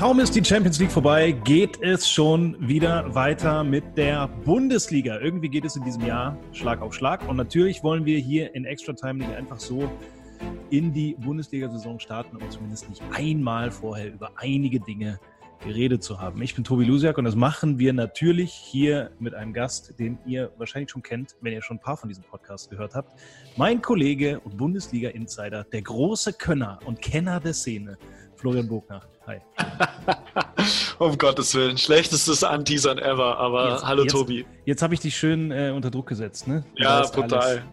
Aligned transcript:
Kaum 0.00 0.18
ist 0.18 0.34
die 0.34 0.42
Champions 0.42 0.78
League 0.78 0.90
vorbei, 0.90 1.32
geht 1.32 1.82
es 1.82 2.08
schon 2.08 2.56
wieder 2.58 3.14
weiter 3.14 3.62
mit 3.62 3.84
der 3.98 4.28
Bundesliga. 4.46 5.20
Irgendwie 5.20 5.50
geht 5.50 5.66
es 5.66 5.76
in 5.76 5.84
diesem 5.84 6.06
Jahr 6.06 6.38
Schlag 6.52 6.80
auf 6.80 6.94
Schlag. 6.94 7.28
Und 7.28 7.36
natürlich 7.36 7.82
wollen 7.82 8.06
wir 8.06 8.18
hier 8.18 8.54
in 8.54 8.64
Extra 8.64 8.94
Time 8.94 9.16
nicht 9.16 9.30
einfach 9.30 9.60
so 9.60 9.92
in 10.70 10.94
die 10.94 11.16
Bundesliga-Saison 11.18 12.00
starten 12.00 12.38
und 12.38 12.50
zumindest 12.50 12.88
nicht 12.88 13.02
einmal 13.12 13.70
vorher 13.70 14.10
über 14.10 14.30
einige 14.36 14.80
Dinge 14.80 15.20
geredet 15.62 16.02
zu 16.02 16.18
haben. 16.18 16.40
Ich 16.40 16.54
bin 16.54 16.64
Tobi 16.64 16.84
Lusiak 16.84 17.18
und 17.18 17.26
das 17.26 17.36
machen 17.36 17.78
wir 17.78 17.92
natürlich 17.92 18.52
hier 18.52 19.10
mit 19.18 19.34
einem 19.34 19.52
Gast, 19.52 19.98
den 19.98 20.18
ihr 20.24 20.50
wahrscheinlich 20.56 20.90
schon 20.90 21.02
kennt, 21.02 21.36
wenn 21.42 21.52
ihr 21.52 21.60
schon 21.60 21.76
ein 21.76 21.80
paar 21.80 21.98
von 21.98 22.08
diesem 22.08 22.24
Podcast 22.24 22.70
gehört 22.70 22.94
habt. 22.94 23.20
Mein 23.58 23.82
Kollege 23.82 24.40
und 24.40 24.56
Bundesliga-Insider, 24.56 25.64
der 25.64 25.82
große 25.82 26.32
Könner 26.32 26.78
und 26.86 27.02
Kenner 27.02 27.38
der 27.40 27.52
Szene, 27.52 27.98
Florian 28.40 28.66
Bogner. 28.66 29.02
Hi. 29.26 29.38
um 30.98 31.16
Gottes 31.18 31.54
Willen, 31.54 31.76
schlechtestes 31.76 32.42
Anteasern 32.42 32.98
ever, 32.98 33.36
aber 33.38 33.72
Jetzt- 33.72 33.86
hallo 33.86 34.02
jetzt- 34.04 34.12
Tobi. 34.12 34.46
Jetzt 34.64 34.82
habe 34.82 34.94
ich 34.94 35.00
dich 35.00 35.14
schön 35.16 35.50
äh, 35.50 35.72
unter 35.76 35.90
Druck 35.90 36.06
gesetzt, 36.08 36.48
ne? 36.48 36.64
Du 36.74 36.82
Ja, 36.82 37.02
brutal. 37.06 37.64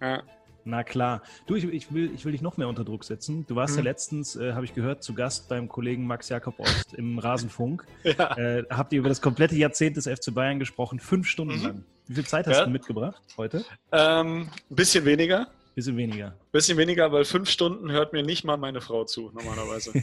Ja. 0.00 0.22
Na 0.64 0.82
klar. 0.82 1.22
Du, 1.46 1.54
ich, 1.54 1.62
ich, 1.64 1.94
will, 1.94 2.10
ich 2.12 2.24
will 2.24 2.32
dich 2.32 2.42
noch 2.42 2.56
mehr 2.56 2.66
unter 2.66 2.82
Druck 2.82 3.04
setzen. 3.04 3.46
Du 3.46 3.54
warst 3.54 3.76
ja 3.76 3.82
Mhm. 3.82 3.86
letztens, 3.86 4.34
äh, 4.34 4.52
habe 4.52 4.64
ich 4.64 4.74
gehört, 4.74 5.04
zu 5.04 5.14
Gast 5.14 5.48
beim 5.48 5.68
Kollegen 5.68 6.04
Max 6.08 6.28
Jakob 6.28 6.58
Ost 6.58 6.92
im 6.94 7.18
Rasenfunk. 7.20 7.86
Ja. 8.02 8.36
Äh, 8.36 8.64
habt 8.68 8.92
ihr 8.92 8.98
über 8.98 9.08
das 9.08 9.20
komplette 9.22 9.54
Jahrzehnt 9.54 9.96
des 9.96 10.08
FC 10.08 10.34
Bayern 10.34 10.58
gesprochen, 10.58 10.98
fünf 10.98 11.28
Stunden 11.28 11.56
Mhm. 11.58 11.62
lang. 11.64 11.84
Wie 12.08 12.14
viel 12.14 12.26
Zeit 12.26 12.48
hast 12.48 12.58
Ja. 12.58 12.64
du 12.64 12.70
mitgebracht 12.70 13.22
heute? 13.36 13.64
Ähm, 13.92 14.48
ein 14.70 14.74
bisschen 14.74 15.04
weniger. 15.04 15.46
Bisschen 15.76 15.98
weniger. 15.98 16.34
Bisschen 16.52 16.78
weniger, 16.78 17.12
weil 17.12 17.26
fünf 17.26 17.50
Stunden 17.50 17.92
hört 17.92 18.14
mir 18.14 18.22
nicht 18.22 18.44
mal 18.44 18.56
meine 18.56 18.80
Frau 18.80 19.04
zu, 19.04 19.30
normalerweise. 19.34 19.92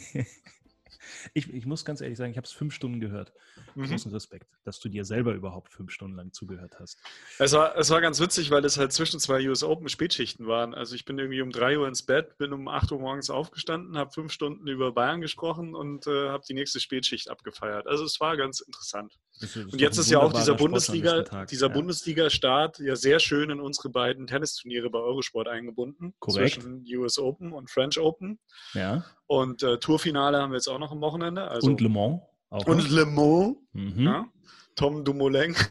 Ich, 1.34 1.54
ich 1.54 1.66
muss 1.66 1.86
ganz 1.86 2.02
ehrlich 2.02 2.18
sagen, 2.18 2.32
ich 2.32 2.38
habe 2.38 2.46
es 2.46 2.52
fünf 2.52 2.74
Stunden 2.74 3.00
gehört. 3.00 3.34
Mhm. 3.76 3.88
Großen 3.88 4.12
Respekt, 4.12 4.48
dass 4.64 4.80
du 4.80 4.90
dir 4.90 5.06
selber 5.06 5.34
überhaupt 5.34 5.72
fünf 5.72 5.92
Stunden 5.92 6.16
lang 6.16 6.32
zugehört 6.34 6.80
hast. 6.80 7.00
Es 7.40 7.54
war, 7.54 7.78
es 7.78 7.90
war 7.90 8.02
ganz 8.02 8.20
witzig, 8.20 8.52
weil 8.52 8.64
es 8.66 8.78
halt 8.78 8.92
zwischen 8.92 9.20
zwei 9.20 9.48
US 9.48 9.64
Open 9.64 9.90
Spätschichten 9.90 10.48
waren. 10.48 10.74
Also 10.74 10.96
ich 10.96 11.06
bin 11.06 11.18
irgendwie 11.18 11.42
um 11.42 11.52
drei 11.52 11.78
Uhr 11.78 11.88
ins 11.88 12.04
Bett, 12.04 12.38
bin 12.38 12.54
um 12.54 12.68
8 12.68 12.92
Uhr 12.92 13.00
morgens 13.00 13.30
aufgestanden, 13.30 13.98
habe 13.98 14.12
fünf 14.12 14.32
Stunden 14.32 14.68
über 14.68 14.92
Bayern 14.92 15.22
gesprochen 15.22 15.76
und 15.76 16.08
äh, 16.08 16.30
habe 16.30 16.44
die 16.48 16.54
nächste 16.54 16.80
Spätschicht 16.80 17.30
abgefeiert. 17.30 17.88
Also 17.88 18.04
es 18.06 18.20
war 18.20 18.38
ganz 18.38 18.60
interessant. 18.60 19.18
Und 19.42 19.82
jetzt 19.82 19.98
ist 19.98 20.10
ja 20.10 20.20
auch 20.20 20.32
dieser 20.32 20.56
Bundesliga, 20.56 21.46
dieser 21.46 21.68
ja. 21.68 21.74
Bundesliga-Start 21.74 22.80
ja 22.80 22.96
sehr 22.96 23.20
schön 23.20 23.50
in 23.50 23.60
unsere 23.60 23.90
beiden 23.90 24.28
Tennisturniere 24.28 24.90
bei 24.90 25.00
Eurosport 25.00 25.48
eingebunden. 25.48 26.14
Korrekt. 26.20 26.62
Zwischen 26.62 26.86
US 26.96 27.18
Open 27.18 27.52
und 27.52 27.70
French 27.70 28.00
Open. 28.00 28.40
Ja. 28.74 29.04
Und 29.28 29.64
äh, 29.64 29.80
Tourfinale 29.80 30.40
haben 30.40 30.52
wir 30.52 30.58
jetzt 30.58 30.68
auch 30.68 30.80
noch 30.80 30.92
am 30.92 31.02
Wochenende. 31.02 31.48
Also, 31.48 31.68
Und 31.68 31.82
Le 31.82 31.90
Mans 31.90 32.22
auch. 32.50 32.66
und 32.68 32.78
noch. 32.78 32.90
Le 32.90 33.06
Mans. 33.06 33.56
Mhm. 33.74 34.06
Ja? 34.06 34.26
Tom 34.76 35.04
Dumoulin. 35.04 35.56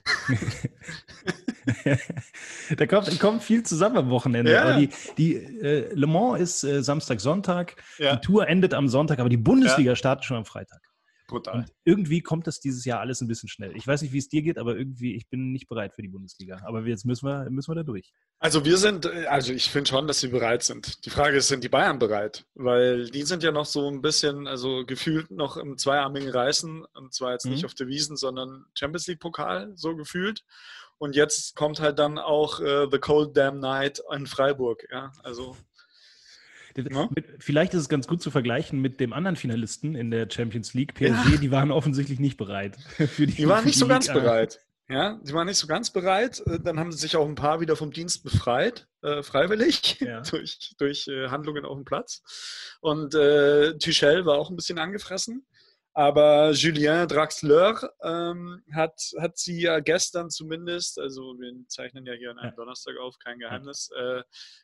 da 2.76 2.86
kommt, 2.86 3.20
kommt 3.20 3.42
viel 3.42 3.62
zusammen 3.62 3.96
am 3.96 4.10
Wochenende. 4.10 4.52
Ja. 4.52 4.78
Die, 4.78 4.90
die 5.18 5.34
äh, 5.36 5.92
Le 5.94 6.06
Mans 6.06 6.40
ist 6.40 6.64
äh, 6.64 6.82
Samstag, 6.82 7.20
Sonntag. 7.20 7.76
Ja. 7.98 8.16
Die 8.16 8.20
Tour 8.20 8.48
endet 8.48 8.74
am 8.74 8.88
Sonntag, 8.88 9.18
aber 9.18 9.28
die 9.28 9.36
Bundesliga 9.36 9.96
startet 9.96 10.24
schon 10.24 10.36
am 10.36 10.44
Freitag. 10.44 10.80
Brutal. 11.32 11.58
Und 11.58 11.72
irgendwie 11.84 12.20
kommt 12.20 12.46
das 12.46 12.60
dieses 12.60 12.84
Jahr 12.84 13.00
alles 13.00 13.20
ein 13.20 13.28
bisschen 13.28 13.48
schnell. 13.48 13.76
Ich 13.76 13.86
weiß 13.86 14.02
nicht, 14.02 14.12
wie 14.12 14.18
es 14.18 14.28
dir 14.28 14.42
geht, 14.42 14.58
aber 14.58 14.76
irgendwie, 14.76 15.14
ich 15.16 15.28
bin 15.28 15.52
nicht 15.52 15.68
bereit 15.68 15.94
für 15.94 16.02
die 16.02 16.08
Bundesliga. 16.08 16.60
Aber 16.64 16.82
jetzt 16.86 17.04
müssen 17.04 17.26
wir, 17.26 17.50
müssen 17.50 17.70
wir 17.70 17.74
da 17.76 17.82
durch. 17.82 18.12
Also 18.38 18.64
wir 18.64 18.76
sind, 18.76 19.06
äh, 19.06 19.26
also 19.26 19.52
ich 19.52 19.70
finde 19.70 19.88
schon, 19.90 20.06
dass 20.06 20.20
sie 20.20 20.28
bereit 20.28 20.62
sind. 20.62 21.04
Die 21.04 21.10
Frage 21.10 21.36
ist, 21.38 21.48
sind 21.48 21.64
die 21.64 21.68
Bayern 21.68 21.98
bereit? 21.98 22.44
Weil 22.54 23.10
die 23.10 23.22
sind 23.22 23.42
ja 23.42 23.52
noch 23.52 23.66
so 23.66 23.88
ein 23.88 24.02
bisschen, 24.02 24.46
also 24.46 24.84
gefühlt 24.86 25.30
noch 25.30 25.56
im 25.56 25.78
zweiarmigen 25.78 26.28
Reißen. 26.28 26.84
Und 26.94 27.12
zwar 27.14 27.32
jetzt 27.32 27.46
nicht 27.46 27.62
Mhm. 27.62 27.66
auf 27.66 27.74
der 27.74 27.88
Wiesen, 27.88 28.16
sondern 28.16 28.64
Champions 28.74 29.06
League 29.06 29.20
Pokal, 29.20 29.72
so 29.76 29.96
gefühlt. 29.96 30.44
Und 30.98 31.16
jetzt 31.16 31.56
kommt 31.56 31.80
halt 31.80 31.98
dann 31.98 32.18
auch 32.18 32.60
äh, 32.60 32.86
The 32.90 32.98
Cold 32.98 33.36
Damn 33.36 33.58
Night 33.58 34.00
in 34.14 34.26
Freiburg. 34.26 34.86
Ja, 34.90 35.10
also 35.24 35.56
Ja. 36.76 37.08
Mit, 37.14 37.26
vielleicht 37.38 37.74
ist 37.74 37.80
es 37.82 37.88
ganz 37.88 38.06
gut 38.06 38.22
zu 38.22 38.30
vergleichen 38.30 38.80
mit 38.80 39.00
dem 39.00 39.12
anderen 39.12 39.36
Finalisten 39.36 39.94
in 39.94 40.10
der 40.10 40.28
Champions 40.30 40.74
League, 40.74 40.94
PSG. 40.94 41.38
Die 41.40 41.50
waren 41.50 41.70
offensichtlich 41.70 42.18
nicht 42.20 42.36
bereit. 42.36 42.76
Für 42.96 43.26
die, 43.26 43.34
die 43.34 43.48
waren 43.48 43.64
nicht 43.64 43.74
die 43.76 43.80
so 43.80 43.86
ganz 43.88 44.08
Liga. 44.08 44.20
bereit. 44.20 44.60
Ja, 44.88 45.18
die 45.22 45.32
waren 45.32 45.46
nicht 45.46 45.56
so 45.58 45.66
ganz 45.66 45.90
bereit. 45.90 46.42
Äh, 46.46 46.58
Dann 46.60 46.78
haben 46.78 46.92
sie 46.92 46.98
sich 46.98 47.16
auch 47.16 47.26
ein 47.26 47.34
paar 47.34 47.60
wieder 47.60 47.76
vom 47.76 47.92
Dienst 47.92 48.24
befreit, 48.24 48.88
äh, 49.02 49.22
freiwillig, 49.22 49.98
Ja. 50.00 50.20
durch, 50.30 50.74
durch 50.76 51.08
äh, 51.08 51.28
Handlungen 51.28 51.64
auf 51.64 51.76
dem 51.76 51.84
Platz. 51.84 52.22
Und 52.80 53.14
äh, 53.14 53.78
Tuchel 53.78 54.26
war 54.26 54.36
auch 54.38 54.50
ein 54.50 54.56
bisschen 54.56 54.78
angefressen. 54.78 55.46
Aber 55.94 56.52
Julien 56.52 57.06
Draxler 57.06 57.90
ähm, 58.02 58.62
hat, 58.72 58.98
hat 59.20 59.36
sie 59.36 59.60
ja 59.60 59.80
gestern 59.80 60.30
zumindest, 60.30 60.98
also 60.98 61.38
wir 61.38 61.52
zeichnen 61.68 62.06
ja 62.06 62.14
hier 62.14 62.30
an 62.30 62.38
einem 62.38 62.50
Ja. 62.52 62.56
Donnerstag 62.56 62.96
auf, 62.96 63.18
kein 63.18 63.38
Geheimnis, 63.38 63.90
äh, 63.98 64.22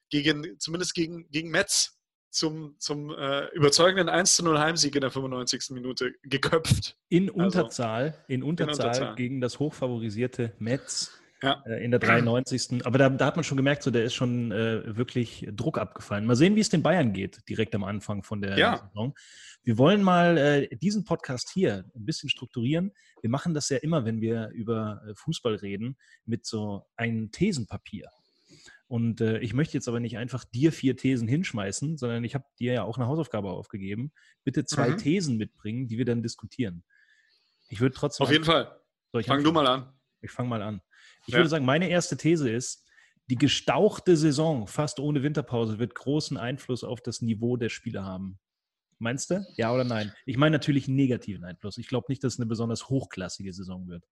gegen, 0.08 0.58
zumindest 0.58 0.94
gegen, 0.94 1.28
gegen 1.30 1.50
Metz 1.50 1.97
zum, 2.30 2.74
zum 2.78 3.10
äh, 3.10 3.46
überzeugenden 3.54 4.08
1 4.08 4.36
zu 4.36 4.44
0 4.44 4.58
Heimsieg 4.58 4.94
in 4.94 5.00
der 5.00 5.10
95. 5.10 5.70
Minute 5.70 6.12
geköpft. 6.22 6.96
In 7.08 7.28
Also, 7.30 7.40
Unterzahl, 7.60 8.24
in 8.28 8.42
Unterzahl, 8.42 8.86
Unterzahl. 8.86 9.14
gegen 9.16 9.40
das 9.40 9.58
hochfavorisierte 9.58 10.52
Metz 10.58 11.18
Ja. 11.42 11.62
äh, 11.66 11.82
in 11.84 11.90
der 11.90 12.00
93. 12.00 12.84
Aber 12.86 12.98
da, 12.98 13.08
da 13.08 13.26
hat 13.26 13.36
man 13.36 13.44
schon 13.44 13.56
gemerkt, 13.56 13.82
so, 13.82 13.90
da 13.90 14.00
ist 14.00 14.14
schon 14.14 14.52
äh, 14.52 14.96
wirklich 14.96 15.48
Druck 15.52 15.78
abgefallen. 15.78 16.26
Mal 16.26 16.36
sehen, 16.36 16.54
wie 16.56 16.60
es 16.60 16.68
den 16.68 16.82
Bayern 16.82 17.12
geht, 17.12 17.48
direkt 17.48 17.74
am 17.74 17.84
Anfang 17.84 18.22
von 18.22 18.40
der 18.42 18.58
Ja. 18.58 18.76
Saison. 18.92 19.14
Wir 19.64 19.76
wollen 19.76 20.02
mal 20.02 20.38
äh, 20.38 20.76
diesen 20.76 21.04
Podcast 21.04 21.50
hier 21.52 21.84
ein 21.94 22.04
bisschen 22.06 22.28
strukturieren. 22.30 22.92
Wir 23.20 23.28
machen 23.30 23.54
das 23.54 23.68
ja 23.68 23.76
immer, 23.78 24.04
wenn 24.04 24.20
wir 24.20 24.48
über 24.54 25.02
äh, 25.06 25.14
Fußball 25.14 25.56
reden, 25.56 25.96
mit 26.24 26.46
so 26.46 26.86
einem 26.96 27.30
Thesenpapier. 27.32 28.08
Und 28.88 29.20
äh, 29.20 29.38
ich 29.40 29.52
möchte 29.52 29.74
jetzt 29.74 29.86
aber 29.86 30.00
nicht 30.00 30.16
einfach 30.16 30.44
dir 30.44 30.72
vier 30.72 30.96
Thesen 30.96 31.28
hinschmeißen, 31.28 31.98
sondern 31.98 32.24
ich 32.24 32.34
habe 32.34 32.46
dir 32.58 32.72
ja 32.72 32.82
auch 32.84 32.96
eine 32.96 33.06
Hausaufgabe 33.06 33.50
aufgegeben. 33.50 34.12
Bitte 34.44 34.64
zwei 34.64 34.90
Mhm. 34.90 34.96
Thesen 34.98 35.36
mitbringen, 35.36 35.86
die 35.88 35.98
wir 35.98 36.06
dann 36.06 36.22
diskutieren. 36.22 36.82
Ich 37.68 37.80
würde 37.80 37.94
trotzdem. 37.94 38.24
Auf 38.24 38.32
jeden 38.32 38.44
Fall. 38.44 38.80
Ich 39.12 39.26
Fang 39.26 39.44
du 39.44 39.52
mal 39.52 39.66
an. 39.66 39.92
Ich 40.22 40.30
fange 40.30 40.48
mal 40.48 40.62
an. 40.62 40.80
Ich 41.26 41.34
Ja. 41.34 41.38
würde 41.38 41.50
sagen, 41.50 41.66
meine 41.66 41.88
erste 41.90 42.16
These 42.16 42.50
ist, 42.50 42.84
die 43.30 43.36
gestauchte 43.36 44.16
Saison, 44.16 44.66
fast 44.66 45.00
ohne 45.00 45.22
Winterpause, 45.22 45.78
wird 45.78 45.94
großen 45.94 46.38
Einfluss 46.38 46.82
auf 46.82 47.02
das 47.02 47.20
Niveau 47.20 47.58
der 47.58 47.68
Spieler 47.68 48.04
haben. 48.04 48.38
Meinst 48.98 49.30
du? 49.30 49.46
Ja 49.56 49.72
oder 49.72 49.84
nein? 49.84 50.12
Ich 50.24 50.38
meine 50.38 50.54
natürlich 50.56 50.88
einen 50.88 50.96
negativen 50.96 51.44
Einfluss. 51.44 51.76
Ich 51.76 51.88
glaube 51.88 52.06
nicht, 52.08 52.24
dass 52.24 52.34
es 52.34 52.40
eine 52.40 52.46
besonders 52.46 52.88
hochklassige 52.88 53.52
Saison 53.52 53.86
wird. 53.86 54.04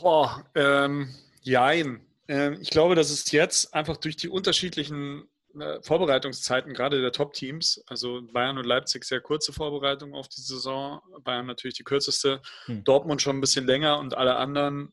Boah, 0.00 0.48
ähm, 0.54 1.12
jein. 1.42 2.06
Ähm, 2.30 2.58
ich 2.60 2.70
glaube, 2.70 2.94
dass 2.94 3.10
es 3.10 3.30
jetzt 3.32 3.74
einfach 3.74 3.96
durch 3.96 4.16
die 4.16 4.28
unterschiedlichen 4.28 5.28
äh, 5.58 5.82
Vorbereitungszeiten, 5.82 6.72
gerade 6.72 7.00
der 7.00 7.10
Top-Teams, 7.10 7.82
also 7.88 8.22
Bayern 8.32 8.56
und 8.56 8.66
Leipzig 8.66 9.04
sehr 9.04 9.20
kurze 9.20 9.52
Vorbereitung 9.52 10.14
auf 10.14 10.28
die 10.28 10.40
Saison, 10.40 11.00
Bayern 11.24 11.46
natürlich 11.46 11.76
die 11.76 11.84
kürzeste, 11.84 12.40
Hm. 12.66 12.84
Dortmund 12.84 13.20
schon 13.20 13.36
ein 13.36 13.40
bisschen 13.40 13.66
länger 13.66 13.98
und 13.98 14.14
alle 14.14 14.36
anderen, 14.36 14.92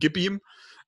gib 0.00 0.16
ihm, 0.16 0.40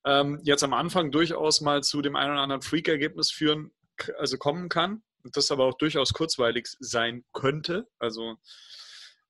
ähm, 0.05 0.41
jetzt 0.43 0.65
am 0.65 0.75
Anfang 0.75 1.13
durchaus 1.13 1.61
mal 1.61 1.85
zu 1.85 2.03
dem 2.03 2.17
einen 2.17 2.33
oder 2.33 2.43
anderen 2.43 2.63
Freak-Ergebnis 2.63 3.31
führen, 3.31 3.71
also 4.19 4.37
kommen 4.37 4.69
kann 4.69 5.03
das 5.33 5.51
aber 5.51 5.65
auch 5.65 5.79
durchaus 5.79 6.13
kurzweilig 6.13 6.69
sein 6.81 7.25
könnte. 7.33 7.89
Also 7.99 8.37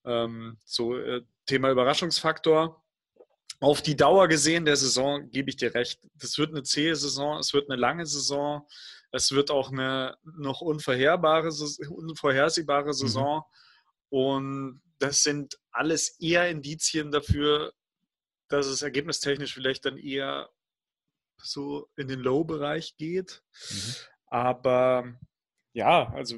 ähm, 0.04 0.58
so 0.64 0.96
äh, 0.96 1.22
Thema 1.46 1.70
Überraschungsfaktor. 1.70 2.83
Auf 3.64 3.80
die 3.80 3.96
Dauer 3.96 4.28
gesehen 4.28 4.66
der 4.66 4.76
Saison 4.76 5.30
gebe 5.30 5.48
ich 5.48 5.56
dir 5.56 5.74
recht. 5.74 5.98
Das 6.16 6.36
wird 6.36 6.50
eine 6.50 6.64
zähe 6.64 6.94
Saison, 6.94 7.38
es 7.38 7.54
wird 7.54 7.70
eine 7.70 7.80
lange 7.80 8.04
Saison, 8.04 8.68
es 9.10 9.32
wird 9.32 9.50
auch 9.50 9.72
eine 9.72 10.18
noch 10.22 10.60
Saison- 10.60 11.96
unvorhersehbare 11.96 12.92
Saison. 12.92 13.42
Und 14.10 14.82
das 14.98 15.22
sind 15.22 15.58
alles 15.70 16.20
eher 16.20 16.50
Indizien 16.50 17.10
dafür, 17.10 17.72
dass 18.48 18.66
es 18.66 18.82
ergebnistechnisch 18.82 19.54
vielleicht 19.54 19.86
dann 19.86 19.96
eher 19.96 20.50
so 21.38 21.88
in 21.96 22.08
den 22.08 22.20
Low-Bereich 22.20 22.96
geht. 22.98 23.42
Mhm. 23.70 23.94
Aber 24.26 25.14
ja, 25.72 26.12
also 26.12 26.36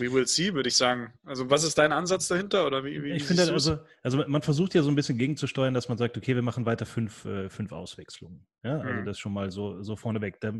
we 0.00 0.12
will 0.12 0.26
see, 0.26 0.54
würde 0.54 0.68
ich 0.68 0.76
sagen. 0.76 1.12
Also 1.24 1.48
was 1.50 1.64
ist 1.64 1.78
dein 1.78 1.92
Ansatz 1.92 2.28
dahinter? 2.28 2.66
Oder 2.66 2.84
wie, 2.84 3.02
wie 3.02 3.12
ich 3.12 3.24
finde, 3.24 3.42
halt 3.42 3.52
also, 3.52 3.78
also 4.02 4.24
man 4.26 4.42
versucht 4.42 4.74
ja 4.74 4.82
so 4.82 4.88
ein 4.88 4.94
bisschen 4.94 5.18
gegenzusteuern, 5.18 5.74
dass 5.74 5.88
man 5.88 5.98
sagt, 5.98 6.16
okay, 6.16 6.34
wir 6.34 6.42
machen 6.42 6.66
weiter 6.66 6.86
fünf, 6.86 7.24
äh, 7.24 7.48
fünf 7.48 7.72
Auswechslungen. 7.72 8.46
Ja, 8.62 8.78
also 8.78 9.00
mhm. 9.00 9.04
das 9.04 9.18
schon 9.18 9.32
mal 9.32 9.50
so, 9.50 9.82
so 9.82 9.96
vorneweg. 9.96 10.40
Da 10.40 10.52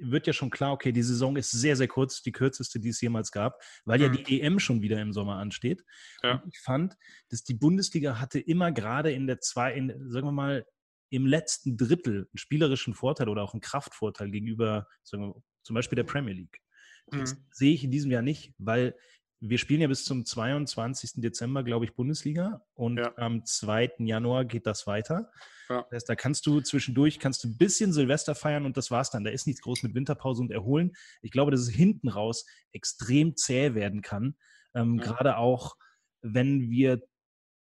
wird 0.00 0.26
ja 0.26 0.32
schon 0.32 0.50
klar, 0.50 0.72
okay, 0.72 0.92
die 0.92 1.02
Saison 1.02 1.36
ist 1.36 1.50
sehr, 1.50 1.76
sehr 1.76 1.88
kurz, 1.88 2.22
die 2.22 2.32
kürzeste, 2.32 2.80
die 2.80 2.90
es 2.90 3.00
jemals 3.00 3.32
gab, 3.32 3.60
weil 3.84 3.98
mhm. 3.98 4.04
ja 4.04 4.10
die 4.10 4.40
EM 4.40 4.58
schon 4.58 4.82
wieder 4.82 5.00
im 5.00 5.12
Sommer 5.12 5.36
ansteht. 5.36 5.84
Ja. 6.22 6.42
Ich 6.50 6.58
fand, 6.60 6.96
dass 7.30 7.44
die 7.44 7.54
Bundesliga 7.54 8.20
hatte 8.20 8.38
immer 8.38 8.72
gerade 8.72 9.12
in 9.12 9.26
der 9.26 9.40
zwei, 9.40 9.74
in, 9.74 10.10
sagen 10.10 10.26
wir 10.26 10.32
mal, 10.32 10.66
im 11.10 11.26
letzten 11.26 11.76
Drittel 11.76 12.16
einen 12.16 12.38
spielerischen 12.38 12.94
Vorteil 12.94 13.28
oder 13.28 13.42
auch 13.42 13.54
einen 13.54 13.60
Kraftvorteil 13.60 14.30
gegenüber, 14.30 14.88
sagen 15.02 15.22
wir, 15.22 15.42
zum 15.62 15.74
Beispiel 15.74 15.96
der 15.96 16.04
Premier 16.04 16.34
League. 16.34 16.60
Das 17.06 17.34
mhm. 17.34 17.44
sehe 17.50 17.72
ich 17.72 17.84
in 17.84 17.90
diesem 17.90 18.10
Jahr 18.10 18.22
nicht, 18.22 18.54
weil 18.58 18.94
wir 19.40 19.58
spielen 19.58 19.82
ja 19.82 19.88
bis 19.88 20.04
zum 20.04 20.24
22. 20.24 21.12
Dezember, 21.16 21.62
glaube 21.62 21.84
ich, 21.84 21.94
Bundesliga 21.94 22.62
und 22.74 22.98
ja. 22.98 23.12
am 23.16 23.44
2. 23.44 23.94
Januar 23.98 24.44
geht 24.44 24.66
das 24.66 24.86
weiter. 24.86 25.30
Ja. 25.68 25.82
Das 25.82 25.92
heißt, 25.92 26.08
da 26.08 26.14
kannst 26.14 26.46
du 26.46 26.60
zwischendurch 26.60 27.18
kannst 27.18 27.44
du 27.44 27.48
ein 27.48 27.56
bisschen 27.56 27.92
Silvester 27.92 28.34
feiern 28.34 28.64
und 28.64 28.76
das 28.76 28.90
war's 28.90 29.10
dann. 29.10 29.24
Da 29.24 29.30
ist 29.30 29.46
nichts 29.46 29.62
groß 29.62 29.82
mit 29.82 29.94
Winterpause 29.94 30.42
und 30.42 30.50
Erholen. 30.50 30.92
Ich 31.22 31.32
glaube, 31.32 31.50
dass 31.50 31.60
es 31.60 31.68
hinten 31.68 32.08
raus 32.08 32.46
extrem 32.72 33.36
zäh 33.36 33.74
werden 33.74 34.00
kann. 34.00 34.36
Ähm, 34.74 34.98
ja. 34.98 35.04
Gerade 35.04 35.36
auch, 35.36 35.76
wenn 36.22 36.70
wir 36.70 37.02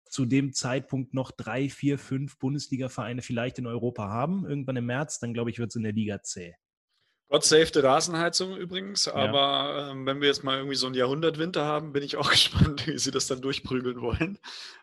zu 0.07 0.25
dem 0.25 0.53
Zeitpunkt 0.53 1.15
noch 1.15 1.31
drei, 1.31 1.69
vier, 1.69 1.99
fünf 1.99 2.39
Bundesliga-Vereine 2.39 3.23
vielleicht 3.23 3.59
in 3.59 3.67
Europa 3.67 4.09
haben, 4.09 4.45
irgendwann 4.45 4.77
im 4.77 4.87
März, 4.87 5.21
dann 5.21 5.35
glaube 5.35 5.51
ich, 5.51 5.59
wird 5.59 5.71
es 5.71 5.77
in 5.77 5.85
der 5.85 5.93
Liga 5.93 6.23
zäh. 6.23 6.55
Gott 7.31 7.45
save 7.45 7.71
die 7.71 7.79
Rasenheizung 7.79 8.57
übrigens, 8.57 9.07
aber 9.07 9.39
ja. 9.39 9.91
ähm, 9.93 10.05
wenn 10.05 10.21
wir 10.21 10.27
jetzt 10.27 10.43
mal 10.43 10.57
irgendwie 10.57 10.75
so 10.75 10.87
einen 10.87 10.97
Jahrhundertwinter 10.97 11.65
haben, 11.65 11.93
bin 11.93 12.03
ich 12.03 12.17
auch 12.17 12.29
gespannt, 12.31 12.89
wie 12.89 12.99
sie 12.99 13.13
das 13.13 13.29
dann 13.29 13.41
durchprügeln 13.41 14.01
wollen. 14.01 14.37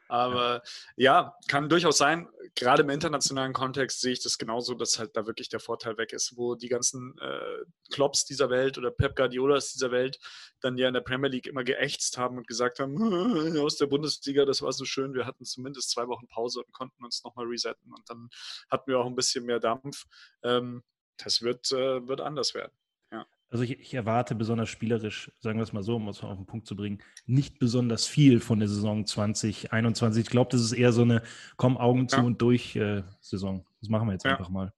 Aber 0.08 0.64
ja. 0.96 1.24
ja, 1.24 1.38
kann 1.50 1.68
durchaus 1.68 1.98
sein, 1.98 2.30
gerade 2.56 2.84
im 2.84 2.90
internationalen 2.90 3.52
Kontext 3.52 4.00
sehe 4.00 4.14
ich 4.14 4.24
das 4.24 4.38
genauso, 4.38 4.76
dass 4.76 4.98
halt 4.98 5.18
da 5.18 5.28
wirklich 5.28 5.50
der 5.50 5.60
Vorteil 5.60 5.98
weg 5.98 6.14
ist, 6.14 6.38
wo 6.38 6.56
die 6.56 6.70
ganzen 6.70 7.18
äh, 7.20 7.66
Klops 7.92 8.24
dieser 8.24 8.50
Welt 8.50 8.78
oder 8.78 8.92
Pep 8.92 9.18
Guardiolas 9.18 9.74
dieser 9.74 9.92
Welt 9.92 10.18
dann 10.62 10.78
ja 10.78 10.88
in 10.88 10.94
der 10.94 11.02
Premier 11.02 11.30
League 11.30 11.48
immer 11.48 11.66
geächtzt 11.66 12.18
haben 12.18 12.38
und 12.38 12.48
gesagt 12.48 12.80
haben, 12.80 12.96
aus 13.60 13.76
der 13.76 13.88
Bundesliga, 13.88 14.46
das 14.46 14.62
war 14.62 14.72
so 14.72 14.86
schön, 14.86 15.14
wir 15.14 15.26
hatten 15.26 15.44
zumindest 15.44 15.90
zwei 15.90 16.08
Wochen 16.08 16.30
Pause 16.30 16.64
und 16.64 16.72
konnten 16.72 17.04
uns 17.04 17.26
nochmal 17.26 17.46
resetten 17.46 17.92
und 17.92 18.10
dann 18.10 18.30
hatten 18.72 18.90
wir 18.90 19.00
auch 19.00 19.06
ein 19.06 19.16
bisschen 19.16 19.46
mehr 19.46 19.60
Dampf. 19.60 20.06
Ähm, 20.44 20.82
das 21.24 21.42
wird, 21.42 21.72
äh, 21.72 22.08
wird 22.08 22.22
anders 22.22 22.54
werden. 22.54 22.72
Ja. 23.12 23.26
Also 23.50 23.64
ich, 23.64 23.80
ich, 23.80 23.94
erwarte 23.94 24.36
besonders 24.36 24.70
spielerisch, 24.70 25.32
sagen 25.40 25.60
wir 25.60 25.64
es 25.64 25.74
mal 25.74 25.84
so, 25.84 25.96
um 25.96 26.08
es 26.10 26.22
auf 26.22 26.38
den 26.38 26.46
Punkt 26.46 26.68
zu 26.68 26.76
bringen, 26.76 27.02
nicht 27.26 27.60
besonders 27.60 28.06
viel 28.06 28.40
von 28.40 28.60
der 28.60 28.68
Saison 28.68 29.06
2021. 29.06 30.24
Ich 30.24 30.30
glaube, 30.30 30.52
das 30.52 30.62
ist 30.62 30.74
eher 30.74 30.92
so 30.92 31.04
eine 31.04 31.24
Komm 31.56 31.78
Augen 31.78 32.10
zu 32.10 32.18
ja. 32.18 32.24
und 32.24 32.42
durch 32.42 32.76
äh, 32.76 33.04
Saison. 33.22 33.66
Das 33.82 33.90
machen 33.90 34.08
wir 34.08 34.14
jetzt 34.14 34.26
ja. 34.26 34.32
einfach 34.32 34.50
mal. 34.50 34.74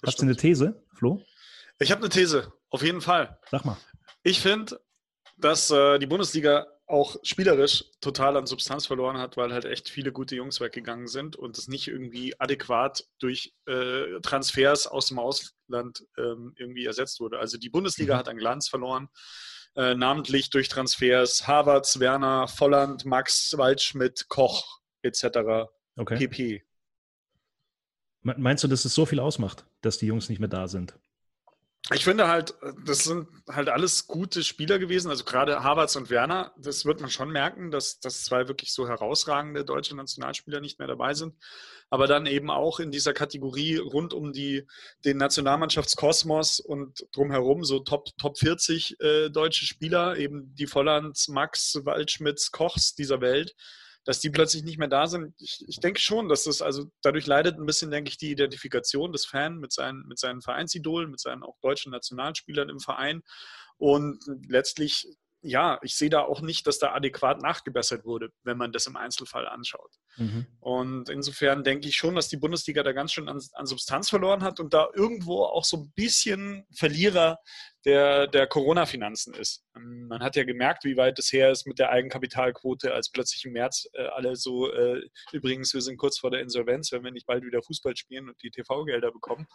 Das 0.00 0.08
Hast 0.08 0.12
stimmt. 0.14 0.30
du 0.30 0.32
eine 0.32 0.36
These, 0.36 0.84
Flo? 0.94 1.22
Ich 1.78 1.90
habe 1.90 2.00
eine 2.00 2.08
These, 2.08 2.52
auf 2.70 2.82
jeden 2.82 3.00
Fall. 3.00 3.38
Sag 3.50 3.64
mal. 3.64 3.76
Ich 4.22 4.40
finde, 4.40 4.80
dass 5.36 5.70
äh, 5.70 5.98
die 5.98 6.06
Bundesliga 6.06 6.66
auch 6.86 7.16
spielerisch 7.22 7.84
total 8.00 8.36
an 8.36 8.46
Substanz 8.46 8.86
verloren 8.86 9.18
hat, 9.18 9.36
weil 9.36 9.52
halt 9.52 9.64
echt 9.64 9.88
viele 9.88 10.12
gute 10.12 10.36
Jungs 10.36 10.60
weggegangen 10.60 11.06
sind 11.06 11.34
und 11.34 11.56
es 11.56 11.68
nicht 11.68 11.88
irgendwie 11.88 12.38
adäquat 12.38 13.06
durch 13.18 13.54
äh, 13.66 14.20
Transfers 14.20 14.86
aus 14.86 15.06
dem 15.06 15.18
Ausland 15.18 16.04
ähm, 16.18 16.54
irgendwie 16.58 16.84
ersetzt 16.84 17.20
wurde. 17.20 17.38
Also 17.38 17.56
die 17.56 17.70
Bundesliga 17.70 18.14
mhm. 18.14 18.18
hat 18.18 18.28
an 18.28 18.36
Glanz 18.36 18.68
verloren, 18.68 19.08
äh, 19.76 19.94
namentlich 19.94 20.50
durch 20.50 20.68
Transfers 20.68 21.48
Havertz, 21.48 22.00
Werner, 22.00 22.48
Volland, 22.48 23.06
Max, 23.06 23.56
Waldschmidt, 23.56 24.28
Koch 24.28 24.80
etc. 25.02 25.68
Okay. 25.96 26.28
pp. 26.28 26.62
Meinst 28.22 28.64
du, 28.64 28.68
dass 28.68 28.84
es 28.84 28.94
so 28.94 29.04
viel 29.04 29.20
ausmacht, 29.20 29.66
dass 29.82 29.98
die 29.98 30.06
Jungs 30.06 30.28
nicht 30.28 30.38
mehr 30.38 30.48
da 30.48 30.66
sind? 30.66 30.98
Ich 31.92 32.04
finde 32.04 32.28
halt, 32.28 32.54
das 32.86 33.04
sind 33.04 33.28
halt 33.46 33.68
alles 33.68 34.06
gute 34.06 34.42
Spieler 34.42 34.78
gewesen. 34.78 35.10
Also 35.10 35.24
gerade 35.24 35.62
Havertz 35.62 35.96
und 35.96 36.08
Werner, 36.08 36.54
das 36.56 36.86
wird 36.86 37.02
man 37.02 37.10
schon 37.10 37.30
merken, 37.30 37.70
dass, 37.70 38.00
dass 38.00 38.24
zwei 38.24 38.48
wirklich 38.48 38.72
so 38.72 38.88
herausragende 38.88 39.66
deutsche 39.66 39.94
Nationalspieler 39.94 40.62
nicht 40.62 40.78
mehr 40.78 40.88
dabei 40.88 41.12
sind. 41.12 41.34
Aber 41.90 42.06
dann 42.06 42.24
eben 42.24 42.50
auch 42.50 42.80
in 42.80 42.90
dieser 42.90 43.12
Kategorie 43.12 43.76
rund 43.76 44.14
um 44.14 44.32
die, 44.32 44.66
den 45.04 45.18
Nationalmannschaftskosmos 45.18 46.58
und 46.58 47.06
drumherum 47.12 47.64
so 47.64 47.80
Top, 47.80 48.08
Top 48.16 48.38
40 48.38 48.98
äh, 49.00 49.28
deutsche 49.28 49.66
Spieler, 49.66 50.16
eben 50.16 50.54
die 50.54 50.66
Vollands, 50.66 51.28
Max, 51.28 51.78
Waldschmidts, 51.84 52.50
Kochs 52.50 52.94
dieser 52.94 53.20
Welt 53.20 53.54
dass 54.04 54.20
die 54.20 54.30
plötzlich 54.30 54.62
nicht 54.64 54.78
mehr 54.78 54.88
da 54.88 55.06
sind. 55.06 55.34
Ich, 55.40 55.64
ich 55.66 55.80
denke 55.80 56.00
schon, 56.00 56.28
dass 56.28 56.44
das, 56.44 56.60
also 56.62 56.86
dadurch 57.02 57.26
leidet 57.26 57.58
ein 57.58 57.66
bisschen, 57.66 57.90
denke 57.90 58.10
ich, 58.10 58.18
die 58.18 58.30
Identifikation 58.30 59.12
des 59.12 59.24
Fans 59.24 59.60
mit 59.60 59.72
seinen, 59.72 60.06
mit 60.06 60.18
seinen 60.18 60.42
Vereinsidolen, 60.42 61.10
mit 61.10 61.20
seinen 61.20 61.42
auch 61.42 61.56
deutschen 61.60 61.92
Nationalspielern 61.92 62.68
im 62.68 62.80
Verein. 62.80 63.22
Und 63.76 64.18
letztlich 64.48 65.08
ja, 65.44 65.78
ich 65.82 65.94
sehe 65.96 66.08
da 66.08 66.22
auch 66.22 66.40
nicht, 66.40 66.66
dass 66.66 66.78
da 66.78 66.92
adäquat 66.92 67.42
nachgebessert 67.42 68.04
wurde, 68.04 68.30
wenn 68.42 68.56
man 68.56 68.72
das 68.72 68.86
im 68.86 68.96
Einzelfall 68.96 69.46
anschaut. 69.46 69.92
Mhm. 70.16 70.46
Und 70.60 71.10
insofern 71.10 71.62
denke 71.62 71.86
ich 71.88 71.96
schon, 71.96 72.14
dass 72.14 72.28
die 72.28 72.38
Bundesliga 72.38 72.82
da 72.82 72.92
ganz 72.92 73.12
schön 73.12 73.28
an, 73.28 73.40
an, 73.52 73.66
Substanz 73.66 74.08
verloren 74.08 74.42
hat 74.42 74.58
und 74.58 74.72
da 74.72 74.88
irgendwo 74.94 75.44
auch 75.44 75.64
so 75.64 75.76
ein 75.76 75.92
bisschen 75.94 76.66
Verlierer 76.74 77.38
der, 77.84 78.26
der 78.26 78.46
Corona-Finanzen 78.46 79.34
ist. 79.34 79.64
Ähm, 79.76 80.06
man 80.08 80.22
hat 80.22 80.36
ja 80.36 80.44
gemerkt, 80.44 80.84
wie 80.84 80.96
weit 80.96 81.18
es 81.18 81.30
her 81.30 81.50
ist 81.50 81.66
mit 81.66 81.78
der 81.78 81.90
Eigenkapitalquote, 81.90 82.94
als 82.94 83.10
plötzlich 83.10 83.44
im 83.44 83.52
März 83.52 83.86
äh, 83.92 84.06
alle 84.06 84.36
so, 84.36 84.72
äh, 84.72 85.02
übrigens, 85.32 85.74
wir 85.74 85.82
sind 85.82 85.98
kurz 85.98 86.18
vor 86.18 86.30
der 86.30 86.40
Insolvenz, 86.40 86.90
wenn 86.92 87.04
wir 87.04 87.10
nicht 87.10 87.26
bald 87.26 87.44
wieder 87.44 87.62
Fußball 87.62 87.96
spielen 87.96 88.28
und 88.28 88.42
die 88.42 88.50
TV-Gelder 88.50 89.12
bekommen. 89.12 89.46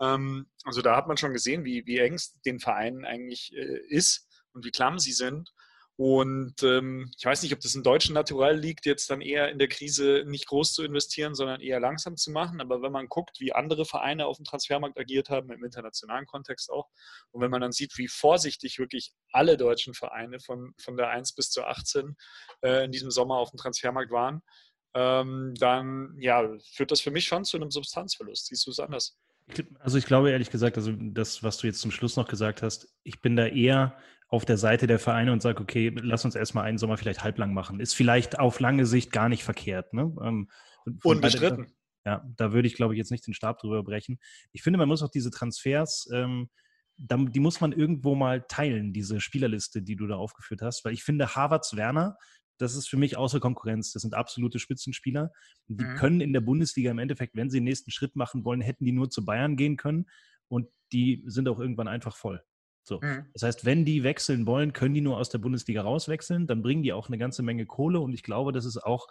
Ähm, 0.00 0.46
also 0.64 0.80
da 0.80 0.96
hat 0.96 1.08
man 1.08 1.18
schon 1.18 1.34
gesehen, 1.34 1.64
wie, 1.64 1.84
wie 1.86 1.98
eng 1.98 2.14
es 2.14 2.40
den 2.46 2.58
Vereinen 2.58 3.04
eigentlich 3.04 3.52
äh, 3.54 3.80
ist 3.88 4.26
und 4.56 4.64
wie 4.64 4.72
klamm 4.72 4.98
sie 4.98 5.12
sind. 5.12 5.52
Und 5.98 6.62
ähm, 6.62 7.10
ich 7.16 7.24
weiß 7.24 7.42
nicht, 7.42 7.54
ob 7.54 7.60
das 7.60 7.74
in 7.74 7.82
deutschen 7.82 8.12
Natural 8.12 8.54
liegt, 8.54 8.84
jetzt 8.84 9.08
dann 9.08 9.22
eher 9.22 9.50
in 9.50 9.58
der 9.58 9.68
Krise 9.68 10.24
nicht 10.26 10.46
groß 10.46 10.74
zu 10.74 10.84
investieren, 10.84 11.34
sondern 11.34 11.62
eher 11.62 11.80
langsam 11.80 12.18
zu 12.18 12.30
machen. 12.32 12.60
Aber 12.60 12.82
wenn 12.82 12.92
man 12.92 13.08
guckt, 13.08 13.40
wie 13.40 13.54
andere 13.54 13.86
Vereine 13.86 14.26
auf 14.26 14.36
dem 14.36 14.44
Transfermarkt 14.44 14.98
agiert 14.98 15.30
haben, 15.30 15.50
im 15.50 15.64
internationalen 15.64 16.26
Kontext 16.26 16.70
auch, 16.70 16.90
und 17.30 17.40
wenn 17.40 17.50
man 17.50 17.62
dann 17.62 17.72
sieht, 17.72 17.96
wie 17.96 18.08
vorsichtig 18.08 18.78
wirklich 18.78 19.12
alle 19.32 19.56
deutschen 19.56 19.94
Vereine 19.94 20.38
von, 20.38 20.74
von 20.78 20.98
der 20.98 21.08
1 21.08 21.32
bis 21.32 21.48
zur 21.48 21.66
18 21.66 22.14
äh, 22.60 22.84
in 22.84 22.92
diesem 22.92 23.10
Sommer 23.10 23.36
auf 23.36 23.50
dem 23.50 23.58
Transfermarkt 23.58 24.10
waren, 24.10 24.42
ähm, 24.94 25.54
dann 25.58 26.14
ja, 26.18 26.46
führt 26.74 26.90
das 26.90 27.00
für 27.00 27.10
mich 27.10 27.24
schon 27.24 27.46
zu 27.46 27.56
einem 27.56 27.70
Substanzverlust. 27.70 28.48
Siehst 28.48 28.66
du 28.66 28.70
es 28.70 28.80
anders? 28.80 29.18
Also 29.78 29.96
ich 29.96 30.06
glaube 30.06 30.30
ehrlich 30.30 30.50
gesagt, 30.50 30.76
also 30.76 30.92
das, 30.92 31.42
was 31.42 31.58
du 31.58 31.68
jetzt 31.68 31.80
zum 31.80 31.90
Schluss 31.90 32.16
noch 32.16 32.28
gesagt 32.28 32.62
hast, 32.62 32.92
ich 33.04 33.20
bin 33.20 33.36
da 33.36 33.46
eher 33.46 33.96
auf 34.28 34.44
der 34.44 34.56
Seite 34.56 34.86
der 34.86 34.98
Vereine 34.98 35.32
und 35.32 35.40
sage, 35.40 35.62
okay, 35.62 35.92
lass 35.94 36.24
uns 36.24 36.34
erstmal 36.34 36.64
einen 36.64 36.78
Sommer 36.78 36.96
vielleicht 36.96 37.22
halblang 37.22 37.54
machen. 37.54 37.80
Ist 37.80 37.94
vielleicht 37.94 38.38
auf 38.38 38.58
lange 38.60 38.86
Sicht 38.86 39.12
gar 39.12 39.28
nicht 39.28 39.44
verkehrt. 39.44 39.92
Ne? 39.92 40.14
Ähm, 40.22 40.48
Unbestritten. 41.02 41.72
Ja, 42.04 42.24
da 42.36 42.52
würde 42.52 42.68
ich, 42.68 42.74
glaube 42.74 42.94
ich, 42.94 42.98
jetzt 42.98 43.10
nicht 43.10 43.26
den 43.26 43.34
Stab 43.34 43.58
drüber 43.58 43.82
brechen. 43.82 44.18
Ich 44.52 44.62
finde, 44.62 44.78
man 44.78 44.88
muss 44.88 45.02
auch 45.02 45.10
diese 45.10 45.30
Transfers, 45.30 46.08
ähm, 46.12 46.48
die 46.96 47.40
muss 47.40 47.60
man 47.60 47.72
irgendwo 47.72 48.14
mal 48.14 48.42
teilen, 48.48 48.92
diese 48.92 49.20
Spielerliste, 49.20 49.82
die 49.82 49.96
du 49.96 50.06
da 50.06 50.16
aufgeführt 50.16 50.62
hast, 50.62 50.84
weil 50.84 50.92
ich 50.92 51.02
finde, 51.02 51.34
Harvards 51.34 51.76
Werner, 51.76 52.16
das 52.58 52.74
ist 52.74 52.88
für 52.88 52.96
mich 52.96 53.16
außer 53.16 53.38
Konkurrenz. 53.40 53.92
Das 53.92 54.02
sind 54.02 54.14
absolute 54.14 54.58
Spitzenspieler. 54.58 55.32
Die 55.68 55.84
mhm. 55.84 55.96
können 55.96 56.20
in 56.20 56.32
der 56.32 56.40
Bundesliga 56.40 56.90
im 56.90 56.98
Endeffekt, 56.98 57.36
wenn 57.36 57.50
sie 57.50 57.58
den 57.58 57.64
nächsten 57.64 57.90
Schritt 57.90 58.16
machen 58.16 58.44
wollen, 58.44 58.60
hätten 58.60 58.84
die 58.84 58.92
nur 58.92 59.10
zu 59.10 59.24
Bayern 59.24 59.56
gehen 59.56 59.76
können 59.76 60.06
und 60.48 60.68
die 60.92 61.22
sind 61.26 61.48
auch 61.48 61.58
irgendwann 61.58 61.88
einfach 61.88 62.16
voll. 62.16 62.42
So. 62.86 63.00
Mhm. 63.02 63.26
Das 63.32 63.42
heißt, 63.42 63.64
wenn 63.64 63.84
die 63.84 64.04
wechseln 64.04 64.46
wollen, 64.46 64.72
können 64.72 64.94
die 64.94 65.00
nur 65.00 65.16
aus 65.16 65.28
der 65.28 65.38
Bundesliga 65.38 65.82
rauswechseln, 65.82 66.46
dann 66.46 66.62
bringen 66.62 66.82
die 66.82 66.92
auch 66.92 67.08
eine 67.08 67.18
ganze 67.18 67.42
Menge 67.42 67.66
Kohle 67.66 68.00
und 68.00 68.12
ich 68.12 68.22
glaube, 68.22 68.52
dass 68.52 68.64
es 68.64 68.76
auch 68.76 69.08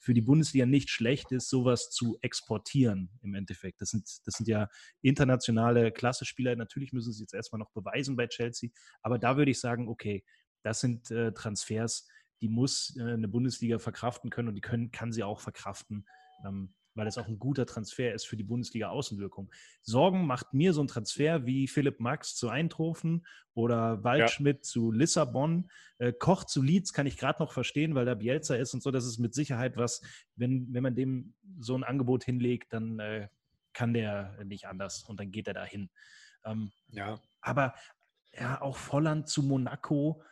für 0.00 0.14
die 0.14 0.22
Bundesliga 0.22 0.64
nicht 0.64 0.90
schlecht 0.90 1.32
ist, 1.32 1.50
sowas 1.50 1.90
zu 1.90 2.18
exportieren 2.22 3.10
im 3.20 3.34
Endeffekt. 3.34 3.80
Das 3.80 3.90
sind, 3.90 4.08
das 4.24 4.34
sind 4.34 4.48
ja 4.48 4.68
internationale 5.02 5.90
Klasse-Spieler. 5.92 6.54
Natürlich 6.56 6.92
müssen 6.92 7.12
sie 7.12 7.24
jetzt 7.24 7.34
erstmal 7.34 7.58
noch 7.58 7.72
beweisen 7.72 8.16
bei 8.16 8.28
Chelsea, 8.28 8.70
aber 9.02 9.18
da 9.18 9.36
würde 9.36 9.50
ich 9.50 9.60
sagen, 9.60 9.88
okay, 9.88 10.24
das 10.62 10.80
sind 10.80 11.10
äh, 11.10 11.32
Transfers, 11.32 12.06
die 12.40 12.48
muss 12.48 12.96
äh, 12.96 13.02
eine 13.02 13.28
Bundesliga 13.28 13.78
verkraften 13.78 14.30
können 14.30 14.48
und 14.48 14.54
die 14.54 14.60
können, 14.60 14.90
kann 14.90 15.12
sie 15.12 15.24
auch 15.24 15.40
verkraften. 15.40 16.06
Ähm, 16.46 16.74
weil 16.98 17.04
das 17.04 17.16
auch 17.16 17.28
ein 17.28 17.38
guter 17.38 17.64
Transfer 17.64 18.12
ist 18.12 18.26
für 18.26 18.36
die 18.36 18.44
Bundesliga-Außenwirkung. 18.44 19.50
Sorgen 19.82 20.26
macht 20.26 20.52
mir 20.52 20.72
so 20.72 20.82
ein 20.82 20.88
Transfer 20.88 21.46
wie 21.46 21.68
Philipp 21.68 22.00
Max 22.00 22.34
zu 22.34 22.48
Eindhoven 22.48 23.24
oder 23.54 24.02
Waldschmidt 24.02 24.58
ja. 24.58 24.62
zu 24.62 24.90
Lissabon. 24.90 25.70
Äh, 25.98 26.12
Koch 26.12 26.42
zu 26.44 26.60
Leeds 26.60 26.92
kann 26.92 27.06
ich 27.06 27.16
gerade 27.16 27.40
noch 27.40 27.52
verstehen, 27.52 27.94
weil 27.94 28.04
da 28.04 28.14
Bielsa 28.14 28.56
ist 28.56 28.74
und 28.74 28.82
so. 28.82 28.90
Das 28.90 29.06
ist 29.06 29.18
mit 29.18 29.32
Sicherheit 29.32 29.76
was, 29.76 30.02
wenn, 30.34 30.72
wenn 30.74 30.82
man 30.82 30.96
dem 30.96 31.34
so 31.60 31.76
ein 31.76 31.84
Angebot 31.84 32.24
hinlegt, 32.24 32.72
dann 32.72 32.98
äh, 32.98 33.28
kann 33.72 33.94
der 33.94 34.36
nicht 34.44 34.66
anders 34.66 35.04
und 35.04 35.20
dann 35.20 35.30
geht 35.30 35.46
er 35.46 35.54
dahin. 35.54 35.90
Ähm, 36.44 36.72
ja. 36.88 37.20
Aber 37.40 37.74
Ja, 38.36 38.60
auch 38.60 38.76
Volland 38.76 39.28
zu 39.28 39.44
Monaco. 39.44 40.22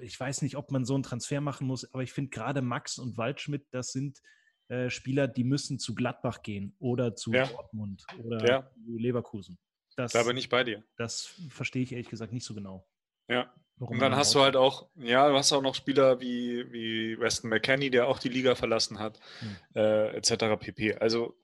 Ich 0.00 0.18
weiß 0.18 0.42
nicht, 0.42 0.56
ob 0.56 0.70
man 0.70 0.84
so 0.84 0.94
einen 0.94 1.02
Transfer 1.02 1.40
machen 1.40 1.66
muss, 1.66 1.92
aber 1.92 2.04
ich 2.04 2.12
finde 2.12 2.30
gerade 2.30 2.62
Max 2.62 2.98
und 2.98 3.16
Waldschmidt, 3.16 3.66
das 3.72 3.90
sind 3.92 4.20
äh, 4.72 4.88
Spieler, 4.88 5.28
die 5.28 5.44
müssen 5.44 5.78
zu 5.78 5.94
Gladbach 5.94 6.42
gehen 6.42 6.74
oder 6.78 7.14
zu 7.14 7.30
ja. 7.32 7.44
Dortmund 7.46 8.06
oder 8.24 8.46
ja. 8.46 8.70
Leverkusen. 8.86 9.58
Das, 9.96 10.12
da 10.12 10.22
bin 10.22 10.38
ich 10.38 10.48
bei 10.48 10.64
dir. 10.64 10.82
Das 10.96 11.34
verstehe 11.50 11.82
ich 11.82 11.92
ehrlich 11.92 12.08
gesagt 12.08 12.32
nicht 12.32 12.46
so 12.46 12.54
genau. 12.54 12.88
Ja. 13.28 13.52
Warum 13.76 13.96
und 13.96 14.00
dann 14.00 14.16
hast 14.16 14.34
du 14.34 14.40
halt 14.40 14.56
auch, 14.56 14.88
ja, 14.94 15.28
du 15.28 15.36
hast 15.36 15.52
auch 15.52 15.60
noch 15.60 15.74
Spieler 15.74 16.20
wie, 16.22 16.72
wie 16.72 17.20
Weston 17.20 17.50
McKenney, 17.50 17.90
der 17.90 18.06
auch 18.06 18.18
die 18.18 18.30
Liga 18.30 18.54
verlassen 18.54 18.98
hat, 18.98 19.20
hm. 19.40 19.56
äh, 19.74 20.16
etc. 20.16 20.58
pp. 20.58 20.94
Also 20.94 21.36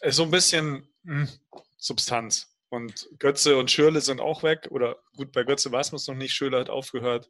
ist 0.00 0.16
so 0.16 0.22
ein 0.22 0.30
bisschen 0.30 0.88
mh, 1.02 1.26
hm, 1.26 1.28
Substanz. 1.76 2.56
Und 2.70 3.06
Götze 3.18 3.58
und 3.58 3.70
Schürle 3.70 4.00
sind 4.00 4.22
auch 4.22 4.42
weg. 4.42 4.68
Oder 4.70 4.96
gut, 5.14 5.32
bei 5.32 5.44
Götze 5.44 5.70
weiß 5.70 5.92
man 5.92 5.96
es 5.96 6.08
noch 6.08 6.14
nicht. 6.14 6.32
Schürle 6.32 6.58
hat 6.58 6.70
aufgehört. 6.70 7.28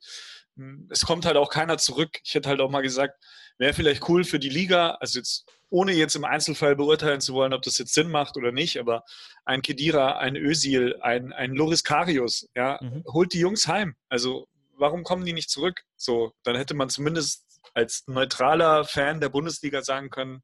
Hm, 0.56 0.88
es 0.90 1.06
kommt 1.06 1.26
halt 1.26 1.36
auch 1.36 1.50
keiner 1.50 1.78
zurück. 1.78 2.20
Ich 2.24 2.34
hätte 2.34 2.48
halt 2.48 2.60
auch 2.60 2.70
mal 2.70 2.82
gesagt, 2.82 3.22
wäre 3.58 3.74
vielleicht 3.74 4.08
cool 4.08 4.24
für 4.24 4.38
die 4.38 4.48
Liga, 4.48 4.92
also 5.00 5.18
jetzt 5.18 5.46
ohne 5.70 5.92
jetzt 5.92 6.16
im 6.16 6.24
Einzelfall 6.24 6.76
beurteilen 6.76 7.20
zu 7.20 7.32
wollen, 7.32 7.54
ob 7.54 7.62
das 7.62 7.78
jetzt 7.78 7.94
Sinn 7.94 8.10
macht 8.10 8.36
oder 8.36 8.52
nicht, 8.52 8.78
aber 8.78 9.04
ein 9.46 9.62
Kedira, 9.62 10.18
ein 10.18 10.36
Ösil, 10.36 10.98
ein, 11.00 11.32
ein 11.32 11.54
Loris 11.54 11.82
Karius, 11.82 12.48
ja, 12.54 12.78
mhm. 12.82 13.04
holt 13.06 13.32
die 13.32 13.40
Jungs 13.40 13.66
heim. 13.68 13.96
Also 14.08 14.48
warum 14.76 15.02
kommen 15.02 15.24
die 15.24 15.32
nicht 15.32 15.48
zurück? 15.48 15.84
So, 15.96 16.32
dann 16.42 16.56
hätte 16.56 16.74
man 16.74 16.90
zumindest 16.90 17.46
als 17.72 18.06
neutraler 18.06 18.84
Fan 18.84 19.20
der 19.20 19.30
Bundesliga 19.30 19.82
sagen 19.82 20.10
können, 20.10 20.42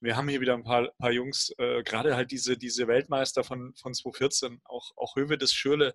wir 0.00 0.16
haben 0.16 0.28
hier 0.28 0.40
wieder 0.40 0.54
ein 0.54 0.64
paar, 0.64 0.88
paar 0.98 1.12
Jungs, 1.12 1.52
äh, 1.58 1.82
gerade 1.82 2.16
halt 2.16 2.30
diese, 2.30 2.56
diese 2.56 2.86
Weltmeister 2.86 3.44
von, 3.44 3.74
von 3.74 3.92
2014, 3.92 4.60
auch, 4.64 4.92
auch 4.96 5.16
Höwe 5.16 5.36
des 5.36 5.52
Schürle. 5.52 5.94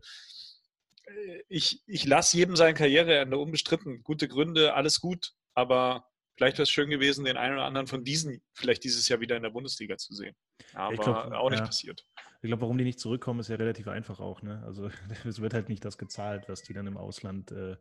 Ich, 1.48 1.84
ich 1.86 2.06
lasse 2.06 2.38
jedem 2.38 2.56
seine 2.56 2.74
Karriereende 2.74 3.38
unbestritten. 3.38 4.04
Gute 4.04 4.28
Gründe, 4.28 4.74
alles 4.74 5.00
gut, 5.00 5.34
aber 5.54 6.06
vielleicht 6.38 6.58
wäre 6.58 6.64
es 6.64 6.70
schön 6.70 6.90
gewesen, 6.90 7.26
den 7.26 7.38
einen 7.38 7.56
oder 7.56 7.66
anderen 7.66 7.88
von 7.88 8.04
diesen 8.04 8.42
vielleicht 8.54 8.84
dieses 8.84 9.08
Jahr 9.08 9.20
wieder 9.20 9.38
in 9.38 9.44
der 9.44 9.50
Bundesliga 9.50 9.98
zu 9.98 10.14
sehen. 10.14 10.36
Aber 10.74 10.96
glaub, 10.96 11.32
auch 11.32 11.50
nicht 11.50 11.60
ja. 11.60 11.66
passiert. 11.66 12.06
Ich 12.42 12.48
glaube, 12.48 12.62
warum 12.62 12.78
die 12.78 12.84
nicht 12.84 13.00
zurückkommen, 13.00 13.40
ist 13.40 13.50
ja 13.50 13.56
relativ 13.56 13.88
einfach 13.88 14.20
auch. 14.20 14.42
Ne? 14.42 14.62
Also 14.66 14.90
es 15.26 15.42
wird 15.42 15.54
halt 15.54 15.70
nicht 15.70 15.86
das 15.86 15.98
gezahlt, 15.98 16.46
was 16.48 16.62
die 16.62 16.74
dann 16.74 16.88
im 16.88 16.98
Ausland 16.98 17.52
äh, 17.52 17.78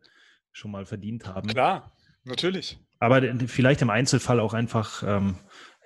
schon 0.51 0.71
mal 0.71 0.85
verdient 0.85 1.27
haben. 1.27 1.47
Klar, 1.49 1.95
natürlich. 2.23 2.79
Aber 2.99 3.21
vielleicht 3.47 3.81
im 3.81 3.89
Einzelfall 3.89 4.39
auch 4.39 4.53
einfach 4.53 5.03
ähm, 5.03 5.37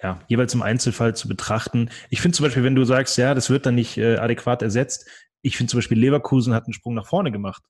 ja, 0.01 0.21
jeweils 0.27 0.53
im 0.53 0.61
Einzelfall 0.61 1.15
zu 1.15 1.27
betrachten. 1.27 1.89
Ich 2.09 2.21
finde 2.21 2.35
zum 2.35 2.45
Beispiel, 2.45 2.63
wenn 2.63 2.75
du 2.75 2.85
sagst, 2.85 3.17
ja, 3.17 3.33
das 3.33 3.49
wird 3.49 3.65
dann 3.65 3.75
nicht 3.75 3.97
äh, 3.97 4.17
adäquat 4.17 4.61
ersetzt, 4.61 5.07
ich 5.41 5.57
finde 5.57 5.71
zum 5.71 5.77
Beispiel 5.79 5.99
Leverkusen 5.99 6.53
hat 6.53 6.65
einen 6.65 6.73
Sprung 6.73 6.95
nach 6.95 7.07
vorne 7.07 7.31
gemacht. 7.31 7.63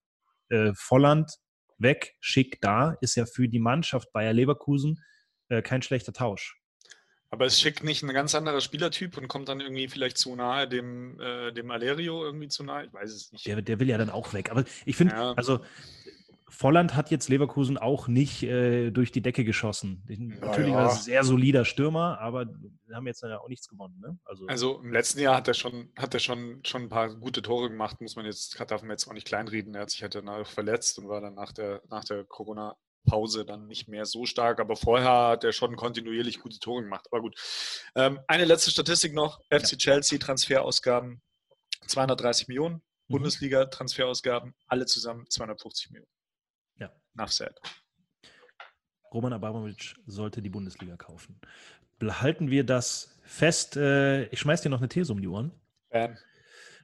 Äh, 0.49 0.71
Volland 0.75 1.31
weg, 1.77 2.15
schick 2.19 2.59
da, 2.61 2.97
ist 3.01 3.15
ja 3.15 3.25
für 3.25 3.47
die 3.47 3.59
Mannschaft 3.59 4.11
Bayer 4.11 4.33
Leverkusen 4.33 5.03
äh, 5.49 5.61
kein 5.61 5.81
schlechter 5.81 6.13
Tausch. 6.13 6.59
Aber 7.31 7.45
es 7.45 7.61
schickt 7.61 7.83
nicht 7.83 8.01
ein 8.01 8.11
ganz 8.11 8.33
anderer 8.33 8.59
Spielertyp 8.59 9.15
und 9.17 9.27
kommt 9.27 9.49
dann 9.49 9.59
irgendwie 9.59 9.87
vielleicht 9.87 10.17
zu 10.17 10.35
nahe 10.35 10.67
dem, 10.67 11.19
äh, 11.19 11.51
dem 11.51 11.69
Alerio 11.69 12.23
irgendwie 12.23 12.47
zu 12.47 12.63
nahe. 12.63 12.85
Ich 12.85 12.93
weiß 12.93 13.11
es 13.11 13.31
nicht. 13.31 13.45
Der, 13.45 13.61
der 13.61 13.79
will 13.79 13.87
ja 13.87 13.99
dann 13.99 14.09
auch 14.09 14.33
weg. 14.33 14.49
Aber 14.49 14.63
ich 14.85 14.95
finde, 14.95 15.13
ja. 15.13 15.33
also 15.33 15.59
Volland 16.49 16.95
hat 16.95 17.11
jetzt 17.11 17.29
Leverkusen 17.29 17.77
auch 17.77 18.07
nicht 18.07 18.43
äh, 18.43 18.91
durch 18.91 19.11
die 19.11 19.21
Decke 19.21 19.43
geschossen. 19.43 20.03
Natürlich 20.07 20.71
ja. 20.71 20.75
war 20.75 20.87
es 20.87 20.97
ein 20.97 21.03
sehr 21.03 21.23
solider 21.23 21.65
Stürmer, 21.65 22.19
aber 22.19 22.45
haben 22.93 23.07
jetzt 23.07 23.21
ja 23.21 23.39
auch 23.39 23.47
nichts 23.47 23.67
gewonnen. 23.67 23.99
Ne? 23.99 24.17
Also, 24.25 24.47
also, 24.47 24.81
im 24.81 24.91
letzten 24.91 25.19
Jahr 25.19 25.35
hat 25.35 25.47
er 25.47 25.53
schon, 25.53 25.91
hat 25.95 26.13
er 26.13 26.19
schon, 26.19 26.61
schon 26.65 26.83
ein 26.83 26.89
paar 26.89 27.15
gute 27.15 27.41
Tore 27.41 27.69
gemacht, 27.69 28.01
muss 28.01 28.15
man 28.15 28.25
jetzt, 28.25 28.59
darf 28.59 28.81
man 28.81 28.91
jetzt 28.91 29.07
auch 29.07 29.13
nicht 29.13 29.27
kleinreden. 29.27 29.75
Er 29.75 29.81
hat 29.81 29.91
sich 29.91 30.01
halt 30.01 30.15
danach 30.15 30.47
verletzt 30.47 30.99
und 30.99 31.07
war 31.07 31.21
dann 31.21 31.35
nach 31.35 31.51
der, 31.51 31.81
nach 31.89 32.03
der 32.03 32.25
Corona- 32.25 32.75
Pause 33.05 33.45
dann 33.45 33.65
nicht 33.65 33.87
mehr 33.87 34.05
so 34.05 34.25
stark, 34.25 34.59
aber 34.59 34.75
vorher 34.75 35.29
hat 35.29 35.43
er 35.43 35.53
schon 35.53 35.75
kontinuierlich 35.77 36.41
gute 36.41 36.59
Tore 36.59 36.83
gemacht. 36.83 37.07
Aber 37.11 37.21
gut. 37.21 37.39
Ähm, 37.95 38.19
eine 38.27 38.45
letzte 38.45 38.71
Statistik 38.71 39.13
noch: 39.13 39.39
FC 39.49 39.71
ja. 39.71 39.77
Chelsea 39.77 40.19
Transferausgaben 40.19 41.21
230 41.87 42.49
Millionen, 42.49 42.75
mhm. 42.75 42.81
Bundesliga 43.13 43.65
Transferausgaben 43.65 44.53
alle 44.67 44.85
zusammen 44.85 45.25
250 45.29 45.91
Millionen. 45.91 46.11
Enough 47.15 47.31
said. 47.31 47.53
Roman 49.13 49.33
Abramovic 49.33 49.95
sollte 50.05 50.41
die 50.41 50.49
Bundesliga 50.49 50.95
kaufen. 50.97 51.39
Behalten 51.97 52.49
wir 52.49 52.63
das 52.63 53.19
fest. 53.23 53.75
Äh, 53.75 54.25
ich 54.25 54.39
schmeiß 54.39 54.61
dir 54.61 54.69
noch 54.69 54.79
eine 54.79 54.89
These 54.89 55.11
um 55.11 55.21
die 55.21 55.27
Ohren. 55.27 55.51
Ähm. 55.91 56.15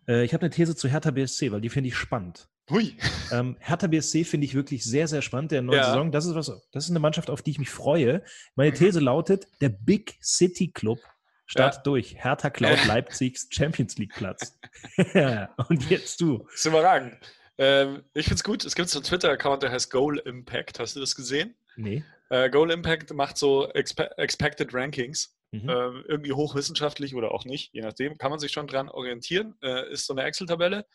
ich 0.07 0.33
habe 0.33 0.41
eine 0.41 0.49
These 0.49 0.75
zu 0.75 0.87
Hertha 0.87 1.11
BSC, 1.11 1.51
weil 1.51 1.61
die 1.61 1.69
finde 1.69 1.89
ich 1.89 1.95
spannend. 1.95 2.47
Hui. 2.69 2.97
Ähm, 3.31 3.57
Hertha 3.59 3.87
BSC 3.87 4.23
finde 4.23 4.45
ich 4.45 4.55
wirklich 4.55 4.83
sehr, 4.83 5.07
sehr 5.07 5.21
spannend. 5.21 5.51
Der 5.51 5.61
neue 5.61 5.77
ja. 5.77 5.85
Saison, 5.85 6.11
das 6.11 6.25
ist 6.25 6.33
was, 6.33 6.47
das 6.71 6.85
ist 6.85 6.89
eine 6.89 6.99
Mannschaft, 6.99 7.29
auf 7.29 7.41
die 7.41 7.51
ich 7.51 7.59
mich 7.59 7.69
freue. 7.69 8.23
Meine 8.55 8.71
mhm. 8.71 8.75
These 8.75 8.99
lautet: 8.99 9.47
Der 9.61 9.69
Big 9.69 10.17
City 10.21 10.71
Club 10.71 10.99
startet 11.45 11.79
ja. 11.79 11.83
durch. 11.83 12.15
Hertha 12.23 12.49
klaut 12.49 12.83
Leipzigs 12.87 13.47
Champions 13.51 13.97
League 13.97 14.13
Platz. 14.15 14.57
Und 15.69 15.89
jetzt 15.89 16.19
du. 16.21 16.39
Das 16.39 16.55
ist 16.55 16.65
überragend. 16.65 17.17
Ähm, 17.57 18.03
ich 18.13 18.25
finde 18.25 18.35
es 18.35 18.43
gut. 18.43 18.65
Es 18.65 18.75
gibt 18.75 18.89
so 18.89 18.99
einen 18.99 19.05
Twitter-Account, 19.05 19.63
der 19.63 19.71
heißt 19.71 19.91
Goal 19.91 20.17
Impact. 20.19 20.79
Hast 20.79 20.95
du 20.95 20.99
das 20.99 21.15
gesehen? 21.15 21.55
Nee. 21.75 22.03
Äh, 22.29 22.49
Goal 22.49 22.71
Impact 22.71 23.13
macht 23.13 23.37
so 23.37 23.69
Expe 23.69 24.17
Expected 24.17 24.73
Rankings. 24.73 25.35
Mhm. 25.51 25.69
Ähm, 25.69 26.05
irgendwie 26.07 26.33
hochwissenschaftlich 26.33 27.15
oder 27.15 27.31
auch 27.31 27.45
nicht, 27.45 27.73
je 27.73 27.81
nachdem. 27.81 28.17
Kann 28.17 28.31
man 28.31 28.39
sich 28.39 28.51
schon 28.51 28.67
dran 28.67 28.89
orientieren. 28.89 29.55
Äh, 29.61 29.91
ist 29.91 30.05
so 30.05 30.13
eine 30.13 30.23
Excel-Tabelle. 30.23 30.85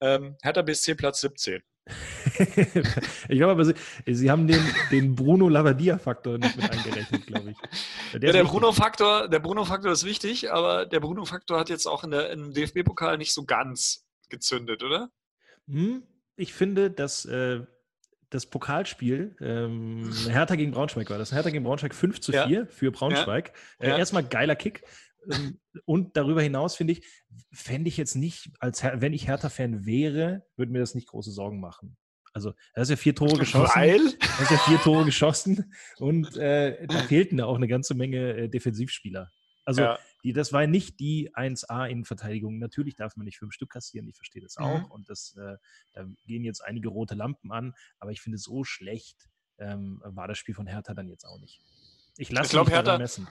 Ähm, 0.00 0.36
Hertha 0.42 0.62
BSC 0.62 0.94
Platz 0.94 1.20
17. 1.20 1.62
ich 2.38 3.38
glaube 3.38 3.52
aber, 3.52 3.64
sie, 3.64 3.74
sie, 4.06 4.30
haben 4.30 4.46
den, 4.46 4.62
den 4.90 5.14
Bruno 5.14 5.48
Lavadia-Faktor 5.48 6.38
nicht 6.38 6.56
mit 6.56 6.70
eingerechnet, 6.70 7.26
glaube 7.26 7.50
ich. 7.50 8.20
Der, 8.20 8.28
ja, 8.28 8.32
der 8.32 8.44
Bruno-Faktor 8.44 9.28
Bruno 9.28 9.62
ist 9.62 10.04
wichtig, 10.04 10.52
aber 10.52 10.86
der 10.86 11.00
Bruno-Faktor 11.00 11.58
hat 11.58 11.68
jetzt 11.68 11.86
auch 11.86 12.04
in 12.04 12.10
der, 12.10 12.30
im 12.30 12.52
DFB-Pokal 12.52 13.18
nicht 13.18 13.32
so 13.32 13.44
ganz 13.44 14.06
gezündet, 14.28 14.82
oder? 14.82 15.10
Hm, 15.70 16.02
ich 16.36 16.52
finde, 16.52 16.90
dass 16.90 17.24
äh, 17.24 17.60
das 18.30 18.46
Pokalspiel, 18.46 19.36
ähm, 19.40 20.12
Hertha 20.28 20.54
gegen 20.54 20.70
Braunschweig 20.70 21.10
war 21.10 21.18
das. 21.18 21.32
Hertha 21.32 21.50
gegen 21.50 21.64
Braunschweig 21.64 21.94
5 21.94 22.20
zu 22.20 22.32
4 22.32 22.48
ja. 22.48 22.66
für 22.66 22.90
Braunschweig. 22.90 23.52
Ja. 23.80 23.94
Äh, 23.94 23.98
erstmal 23.98 24.24
geiler 24.24 24.56
Kick. 24.56 24.82
Ähm, 25.30 25.58
und 25.84 26.16
darüber 26.16 26.40
hinaus 26.40 26.76
finde 26.76 26.94
ich, 26.94 27.06
fände 27.52 27.88
ich 27.88 27.96
jetzt 27.96 28.14
nicht, 28.14 28.50
als 28.60 28.82
wenn 28.82 29.12
ich 29.12 29.26
Hertha-Fan 29.26 29.84
wäre, 29.84 30.46
würde 30.56 30.72
mir 30.72 30.78
das 30.78 30.94
nicht 30.94 31.08
große 31.08 31.30
Sorgen 31.30 31.60
machen. 31.60 31.96
Also, 32.32 32.54
er 32.74 32.82
ist 32.84 32.90
ja 32.90 32.96
vier 32.96 33.14
Tore 33.14 33.38
geschossen. 33.38 33.72
Weil? 33.74 34.00
Er 34.00 34.42
ist 34.42 34.50
ja 34.50 34.58
vier 34.58 34.78
Tore 34.78 35.04
geschossen 35.04 35.72
und 35.98 36.36
äh, 36.36 36.86
da 36.86 36.98
fehlten 37.00 37.38
da 37.38 37.46
auch 37.46 37.56
eine 37.56 37.66
ganze 37.66 37.94
Menge 37.94 38.36
äh, 38.36 38.48
Defensivspieler. 38.48 39.28
Also, 39.64 39.82
ja. 39.82 39.98
Die, 40.24 40.32
das 40.32 40.52
war 40.52 40.66
nicht 40.66 41.00
die 41.00 41.34
1A-Innenverteidigung. 41.34 42.58
Natürlich 42.58 42.96
darf 42.96 43.16
man 43.16 43.24
nicht 43.24 43.38
fünf 43.38 43.52
Stück 43.52 43.70
kassieren, 43.70 44.08
ich 44.08 44.16
verstehe 44.16 44.42
das 44.42 44.56
auch. 44.56 44.80
Mhm. 44.80 44.90
Und 44.90 45.08
das, 45.08 45.36
äh, 45.36 45.56
da 45.92 46.06
gehen 46.26 46.44
jetzt 46.44 46.60
einige 46.60 46.88
rote 46.88 47.14
Lampen 47.14 47.52
an, 47.52 47.74
aber 47.98 48.12
ich 48.12 48.20
finde, 48.20 48.38
so 48.38 48.64
schlecht 48.64 49.28
ähm, 49.58 50.00
war 50.04 50.28
das 50.28 50.38
Spiel 50.38 50.54
von 50.54 50.66
Hertha 50.66 50.94
dann 50.94 51.08
jetzt 51.08 51.24
auch 51.24 51.38
nicht. 51.38 51.60
Ich 52.16 52.30
lasse 52.30 52.58
mich 52.58 52.68
Hertha, 52.68 52.98
messen. 52.98 53.28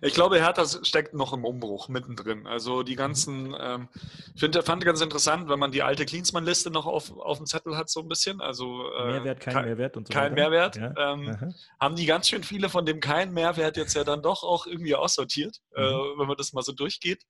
Ich 0.00 0.14
glaube, 0.14 0.36
Hertha 0.36 0.64
steckt 0.66 1.12
noch 1.14 1.32
im 1.32 1.44
Umbruch 1.44 1.88
mittendrin. 1.88 2.46
Also 2.46 2.82
die 2.82 2.92
mhm. 2.92 2.96
ganzen, 2.96 3.56
ähm, 3.58 3.88
ich 4.34 4.40
find, 4.40 4.56
fand 4.64 4.84
ganz 4.84 5.00
interessant, 5.00 5.48
wenn 5.48 5.58
man 5.58 5.70
die 5.70 5.82
alte 5.82 6.06
Klinsmann-Liste 6.06 6.70
noch 6.70 6.86
auf, 6.86 7.16
auf 7.16 7.36
dem 7.38 7.46
Zettel 7.46 7.76
hat, 7.76 7.90
so 7.90 8.00
ein 8.00 8.08
bisschen. 8.08 8.40
Also 8.40 8.90
äh, 8.92 9.12
Mehrwert, 9.12 9.40
kein, 9.40 9.54
kein, 9.54 9.64
Mehrwert 9.66 9.96
und 9.96 10.06
so 10.06 10.12
Kein 10.12 10.32
weiter. 10.32 10.34
Mehrwert. 10.34 10.76
Ja. 10.76 11.12
Ähm, 11.12 11.54
haben 11.78 11.96
die 11.96 12.06
ganz 12.06 12.28
schön 12.28 12.42
viele 12.42 12.68
von 12.68 12.86
dem 12.86 13.00
kein 13.00 13.32
Mehrwert 13.32 13.76
jetzt 13.76 13.94
ja 13.94 14.04
dann 14.04 14.22
doch 14.22 14.42
auch 14.42 14.66
irgendwie 14.66 14.94
aussortiert, 14.94 15.60
äh, 15.74 15.80
mhm. 15.80 15.86
äh, 15.86 16.18
wenn 16.18 16.26
man 16.26 16.36
das 16.36 16.52
mal 16.52 16.62
so 16.62 16.72
durchgeht. 16.72 17.22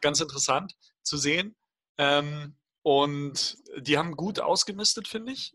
Ganz 0.00 0.20
interessant 0.20 0.74
zu 1.02 1.16
sehen. 1.16 1.56
Ähm, 1.96 2.56
und 2.82 3.56
die 3.78 3.96
haben 3.96 4.14
gut 4.14 4.40
ausgemistet, 4.40 5.08
finde 5.08 5.32
ich 5.32 5.54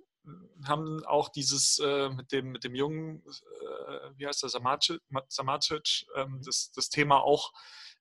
haben 0.65 1.03
auch 1.05 1.29
dieses 1.29 1.79
äh, 1.79 2.09
mit, 2.09 2.31
dem, 2.31 2.51
mit 2.51 2.63
dem 2.63 2.75
jungen, 2.75 3.23
äh, 3.25 4.09
wie 4.17 4.27
heißt 4.27 4.43
der, 4.43 4.49
Samacic, 4.49 5.01
Samacic 5.27 6.05
ähm, 6.15 6.41
das, 6.43 6.71
das 6.75 6.89
Thema 6.89 7.21
auch 7.21 7.51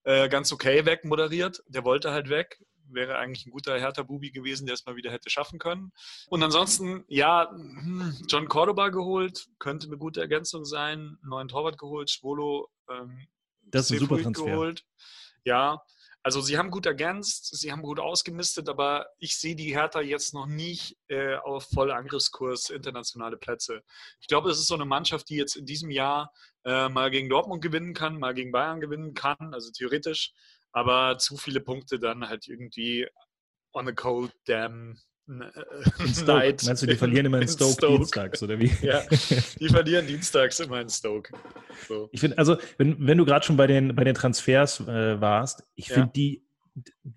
äh, 0.05 0.29
ganz 0.29 0.53
okay 0.53 0.85
wegmoderiert. 0.85 1.63
Der 1.69 1.85
wollte 1.85 2.13
halt 2.13 2.29
weg. 2.29 2.63
Wäre 2.91 3.19
eigentlich 3.19 3.45
ein 3.47 3.51
guter 3.51 3.79
Hertha-Bubi 3.79 4.31
gewesen, 4.31 4.67
der 4.67 4.75
es 4.75 4.87
mal 4.87 4.97
wieder 4.97 5.13
hätte 5.13 5.29
schaffen 5.29 5.59
können. 5.59 5.93
Und 6.31 6.43
ansonsten, 6.43 7.05
ja, 7.09 7.51
hm, 7.51 8.17
John 8.29 8.49
Cordoba 8.49 8.89
geholt, 8.89 9.49
könnte 9.59 9.87
eine 9.89 9.99
gute 9.99 10.21
Ergänzung 10.21 10.65
sein. 10.65 11.19
Neuen 11.23 11.49
Torwart 11.49 11.79
geholt, 11.79 12.11
Schwolo. 12.11 12.71
Ähm, 12.91 13.29
das 13.63 13.91
ist 13.91 13.93
ein 13.93 13.99
super 13.99 14.23
Transfer. 14.23 14.47
Geholt. 14.47 14.85
Ja, 15.45 15.83
also 16.23 16.41
sie 16.41 16.59
haben 16.59 16.71
gut 16.71 16.85
ergänzt, 16.85 17.57
sie 17.57 17.73
haben 17.73 17.83
gut 17.83 18.01
ausgemistet, 18.01 18.69
aber 18.69 19.07
ich 19.19 19.39
sehe 19.39 19.57
die 19.57 19.75
Hertha 19.75 20.01
jetzt 20.01 20.35
noch 20.35 20.47
nicht 20.47 20.99
äh, 21.09 21.37
auf 21.37 21.69
voll 21.73 21.91
Angriffskurs 21.91 22.71
internationale 22.71 23.37
Plätze. 23.37 23.83
Ich 24.21 24.27
glaube, 24.27 24.51
es 24.51 24.59
ist 24.59 24.67
so 24.67 24.75
eine 24.75 24.85
Mannschaft, 24.85 25.31
die 25.31 25.37
jetzt 25.37 25.57
in 25.57 25.65
diesem 25.65 25.91
Jahr 25.91 26.33
äh, 26.65 26.89
mal 26.89 27.11
gegen 27.11 27.29
Dortmund 27.29 27.63
gewinnen 27.63 27.95
kann, 27.95 28.19
mal 28.19 28.35
gegen 28.35 28.53
Bayern 28.53 28.81
gewinnen 28.81 29.15
kann, 29.15 29.55
also 29.55 29.71
theoretisch, 29.71 30.33
aber 30.73 31.19
zu 31.19 31.37
viele 31.37 31.61
Punkte 31.61 31.99
dann 31.99 32.29
halt 32.29 32.47
irgendwie 32.49 33.09
on 33.73 33.89
a 33.89 33.93
cold 33.93 34.33
damn 34.47 34.99
in 35.29 35.43
Stoke. 36.15 36.57
Meinst 36.65 36.83
du, 36.83 36.87
die 36.87 36.97
verlieren 36.97 37.27
immer 37.27 37.37
in, 37.39 37.43
in 37.43 37.49
Stoke, 37.49 37.73
Stoke, 37.73 37.97
dienstags, 37.99 38.43
oder 38.43 38.59
wie? 38.59 38.73
Ja, 38.83 39.03
die 39.61 39.69
verlieren 39.69 40.07
dienstags 40.07 40.61
immer 40.61 40.81
in 40.81 40.89
Stoke. 40.89 41.33
So. 41.87 42.09
Ich 42.13 42.21
finde, 42.21 42.39
also, 42.39 42.57
wenn, 42.79 42.97
wenn 43.07 43.19
du 43.19 43.25
gerade 43.25 43.45
schon 43.45 43.57
bei 43.57 43.67
den, 43.67 43.95
bei 43.95 44.05
den 44.05 44.15
Transfers 44.15 44.81
äh, 44.81 45.21
warst, 45.21 45.65
ich 45.75 45.89
finde 45.89 46.09
ja. 46.09 46.13
die 46.15 46.45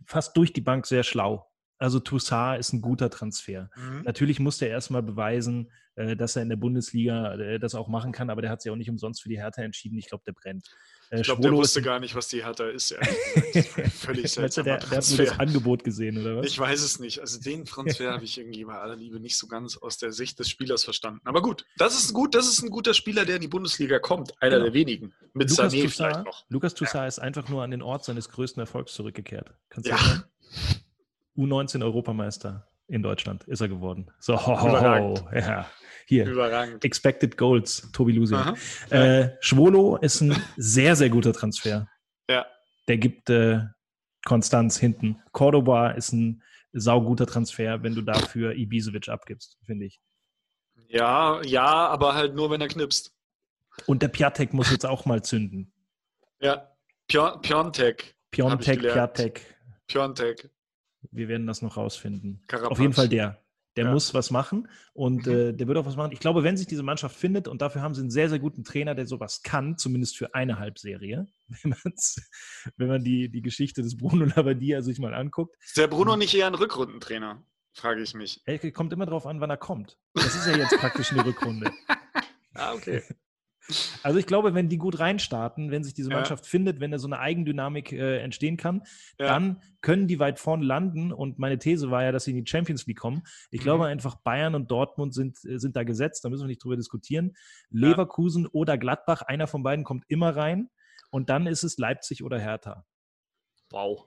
fast 0.05 0.35
durch 0.37 0.53
die 0.53 0.61
Bank 0.61 0.85
sehr 0.85 1.03
schlau. 1.03 1.47
Also 1.77 1.99
Toussaint 1.99 2.59
ist 2.59 2.73
ein 2.73 2.81
guter 2.81 3.09
Transfer. 3.09 3.69
Mhm. 3.75 4.03
Natürlich 4.03 4.39
muss 4.39 4.61
er 4.61 4.69
erstmal 4.69 5.01
beweisen, 5.01 5.71
äh, 5.95 6.15
dass 6.15 6.35
er 6.35 6.43
in 6.43 6.49
der 6.49 6.55
Bundesliga 6.55 7.35
äh, 7.35 7.59
das 7.59 7.75
auch 7.75 7.87
machen 7.87 8.11
kann, 8.11 8.29
aber 8.29 8.41
der 8.41 8.51
hat 8.51 8.61
sich 8.61 8.71
auch 8.71 8.75
nicht 8.75 8.89
umsonst 8.89 9.21
für 9.21 9.29
die 9.29 9.39
Hertha 9.39 9.63
entschieden. 9.63 9.97
Ich 9.97 10.07
glaube, 10.07 10.23
der 10.25 10.33
brennt. 10.33 10.69
Äh, 11.11 11.19
ich 11.19 11.23
glaube, 11.23 11.41
der 11.41 11.51
wusste 11.51 11.81
gar 11.81 11.99
nicht, 11.99 12.15
was 12.15 12.29
die 12.29 12.43
Hertha 12.43 12.65
ist. 12.65 12.95
Völlig 13.95 14.31
seltsam. 14.31 14.63
Der, 14.63 14.77
der 14.77 14.89
hat 14.89 15.09
nur 15.09 15.17
das 15.17 15.39
Angebot 15.39 15.83
gesehen, 15.83 16.17
oder 16.17 16.37
was? 16.37 16.47
Ich 16.47 16.57
weiß 16.57 16.81
es 16.81 16.99
nicht. 16.99 17.19
Also 17.19 17.39
den 17.39 17.65
Transfer 17.65 18.13
habe 18.13 18.23
ich 18.23 18.37
irgendwie 18.37 18.63
bei 18.63 18.75
aller 18.75 18.95
Liebe 18.95 19.19
nicht 19.19 19.37
so 19.37 19.47
ganz 19.47 19.77
aus 19.77 19.97
der 19.97 20.13
Sicht 20.13 20.39
des 20.39 20.49
Spielers 20.49 20.85
verstanden. 20.85 21.19
Aber 21.25 21.41
gut, 21.41 21.65
das 21.77 21.99
ist 21.99 22.13
gut, 22.13 22.33
das 22.33 22.47
ist 22.47 22.63
ein 22.63 22.69
guter 22.69 22.93
Spieler, 22.93 23.25
der 23.25 23.35
in 23.35 23.41
die 23.41 23.49
Bundesliga 23.49 23.99
kommt. 23.99 24.41
Einer 24.41 24.55
genau. 24.55 24.65
der 24.65 24.73
wenigen. 24.73 25.13
Mit 25.33 25.49
Lukas 25.49 25.73
Sané 25.73 25.81
Toussaint, 25.81 25.93
vielleicht 25.93 26.25
noch. 26.25 26.45
Lukas 26.47 26.73
Toussaint 26.73 27.03
ja. 27.03 27.07
ist 27.07 27.19
einfach 27.19 27.49
nur 27.49 27.61
an 27.61 27.71
den 27.71 27.81
Ort 27.81 28.05
seines 28.05 28.29
größten 28.29 28.61
Erfolgs 28.61 28.93
zurückgekehrt. 28.93 29.53
Kannst 29.69 29.89
ja. 29.89 29.97
sagen? 29.97 30.23
U19-Europameister 31.37 32.67
in 32.87 33.03
Deutschland 33.03 33.43
ist 33.45 33.61
er 33.61 33.67
geworden. 33.67 34.11
So, 34.19 34.35
ho, 34.35 34.61
ho, 34.61 34.81
ho. 34.81 35.29
ja. 35.33 35.65
Hier, 36.11 36.25
Überragend. 36.25 36.83
Expected 36.83 37.37
Goals, 37.37 37.89
Tobi 37.93 38.11
Lusi. 38.11 38.35
Äh, 38.89 39.29
Schwolo 39.39 39.95
ist 39.95 40.19
ein 40.19 40.35
sehr, 40.57 40.97
sehr 40.97 41.09
guter 41.09 41.31
Transfer. 41.31 41.87
Ja. 42.29 42.45
Der 42.89 42.97
gibt 42.97 43.29
äh, 43.29 43.61
Konstanz 44.25 44.77
hinten. 44.77 45.21
Cordoba 45.31 45.91
ist 45.91 46.11
ein 46.11 46.43
sauguter 46.73 47.25
Transfer, 47.25 47.81
wenn 47.83 47.95
du 47.95 48.01
dafür 48.01 48.55
Ibisevic 48.55 49.07
abgibst, 49.07 49.57
finde 49.65 49.85
ich. 49.85 50.01
Ja, 50.89 51.41
ja, 51.43 51.87
aber 51.87 52.13
halt 52.13 52.35
nur, 52.35 52.51
wenn 52.51 52.59
er 52.59 52.67
knipst. 52.67 53.15
Und 53.85 54.01
der 54.01 54.09
Piatek 54.09 54.51
muss 54.53 54.69
jetzt 54.69 54.85
auch 54.85 55.05
mal 55.05 55.23
zünden. 55.23 55.71
Ja, 56.41 56.75
Piontek. 57.07 58.17
Piontek, 58.31 58.81
Piatek. 58.81 59.45
Piontek. 59.87 60.49
Wir 61.09 61.29
werden 61.29 61.47
das 61.47 61.61
noch 61.61 61.77
rausfinden. 61.77 62.43
Karapaz. 62.47 62.71
Auf 62.71 62.79
jeden 62.81 62.91
Fall 62.91 63.07
der. 63.07 63.40
Der 63.77 63.85
ja. 63.85 63.91
muss 63.91 64.13
was 64.13 64.31
machen 64.31 64.67
und 64.93 65.25
mhm. 65.25 65.31
äh, 65.31 65.53
der 65.53 65.67
wird 65.67 65.77
auch 65.77 65.85
was 65.85 65.95
machen. 65.95 66.11
Ich 66.11 66.19
glaube, 66.19 66.43
wenn 66.43 66.57
sich 66.57 66.67
diese 66.67 66.83
Mannschaft 66.83 67.15
findet, 67.15 67.47
und 67.47 67.61
dafür 67.61 67.81
haben 67.81 67.93
sie 67.93 68.01
einen 68.01 68.09
sehr, 68.09 68.29
sehr 68.29 68.39
guten 68.39 68.63
Trainer, 68.63 68.95
der 68.95 69.05
sowas 69.05 69.43
kann, 69.43 69.77
zumindest 69.77 70.17
für 70.17 70.35
eine 70.35 70.59
Halbserie, 70.59 71.27
wenn, 71.63 71.75
wenn 72.77 72.87
man 72.87 73.03
die, 73.03 73.29
die 73.29 73.41
Geschichte 73.41 73.81
des 73.81 73.95
Bruno 73.95 74.25
Labbadia 74.25 74.81
sich 74.81 74.99
mal 74.99 75.13
anguckt. 75.13 75.55
Ist 75.63 75.77
der 75.77 75.87
Bruno 75.87 76.17
nicht 76.17 76.33
eher 76.33 76.47
ein 76.47 76.55
Rückrundentrainer, 76.55 77.43
frage 77.73 78.01
ich 78.01 78.13
mich. 78.13 78.41
Er 78.45 78.59
kommt 78.71 78.91
immer 78.91 79.05
darauf 79.05 79.25
an, 79.25 79.39
wann 79.39 79.49
er 79.49 79.57
kommt. 79.57 79.97
Das 80.13 80.35
ist 80.35 80.47
ja 80.47 80.57
jetzt 80.57 80.77
praktisch 80.77 81.11
eine 81.11 81.25
Rückrunde. 81.25 81.71
ah, 82.55 82.73
okay. 82.73 83.03
Also 84.03 84.19
ich 84.19 84.25
glaube, 84.25 84.53
wenn 84.53 84.69
die 84.69 84.77
gut 84.77 84.99
reinstarten, 84.99 85.71
wenn 85.71 85.83
sich 85.83 85.93
diese 85.93 86.09
Mannschaft 86.09 86.45
ja. 86.45 86.49
findet, 86.49 86.79
wenn 86.79 86.91
da 86.91 86.99
so 86.99 87.07
eine 87.07 87.19
Eigendynamik 87.19 87.91
äh, 87.91 88.19
entstehen 88.19 88.57
kann, 88.57 88.83
ja. 89.19 89.27
dann 89.27 89.61
können 89.81 90.07
die 90.07 90.19
weit 90.19 90.39
vorn 90.39 90.61
landen. 90.61 91.11
Und 91.11 91.39
meine 91.39 91.57
These 91.59 91.91
war 91.91 92.03
ja, 92.03 92.11
dass 92.11 92.25
sie 92.25 92.31
in 92.31 92.43
die 92.43 92.49
Champions 92.49 92.85
League 92.87 92.99
kommen. 92.99 93.23
Ich 93.49 93.61
mhm. 93.61 93.63
glaube 93.63 93.85
einfach, 93.85 94.15
Bayern 94.15 94.55
und 94.55 94.71
Dortmund 94.71 95.13
sind, 95.13 95.37
äh, 95.45 95.59
sind 95.59 95.75
da 95.75 95.83
gesetzt, 95.83 96.25
da 96.25 96.29
müssen 96.29 96.43
wir 96.43 96.47
nicht 96.47 96.63
drüber 96.63 96.77
diskutieren. 96.77 97.33
Leverkusen 97.69 98.43
ja. 98.43 98.49
oder 98.53 98.77
Gladbach, 98.77 99.21
einer 99.21 99.47
von 99.47 99.63
beiden 99.63 99.85
kommt 99.85 100.05
immer 100.07 100.35
rein. 100.35 100.69
Und 101.09 101.29
dann 101.29 101.45
ist 101.45 101.63
es 101.63 101.77
Leipzig 101.77 102.23
oder 102.23 102.39
Hertha. 102.39 102.85
Wow. 103.69 104.05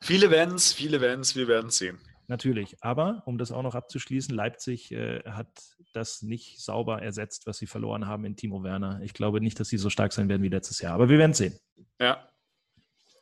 Viele 0.00 0.30
werden 0.30 0.56
es, 0.56 0.72
viele 0.72 1.00
werden 1.00 1.20
es, 1.20 1.36
wir 1.36 1.48
werden 1.48 1.68
es 1.68 1.78
sehen. 1.78 1.98
Natürlich. 2.28 2.76
Aber 2.82 3.22
um 3.24 3.38
das 3.38 3.50
auch 3.52 3.62
noch 3.62 3.74
abzuschließen, 3.74 4.34
Leipzig 4.34 4.92
äh, 4.92 5.22
hat 5.24 5.48
das 5.94 6.20
nicht 6.20 6.62
sauber 6.62 7.02
ersetzt, 7.02 7.46
was 7.46 7.56
sie 7.56 7.66
verloren 7.66 8.06
haben 8.06 8.26
in 8.26 8.36
Timo 8.36 8.62
Werner. 8.62 9.00
Ich 9.02 9.14
glaube 9.14 9.40
nicht, 9.40 9.58
dass 9.58 9.68
sie 9.68 9.78
so 9.78 9.88
stark 9.88 10.12
sein 10.12 10.28
werden 10.28 10.42
wie 10.42 10.50
letztes 10.50 10.80
Jahr. 10.80 10.92
Aber 10.92 11.08
wir 11.08 11.18
werden 11.18 11.32
sehen. 11.32 11.58
Ja. 11.98 12.28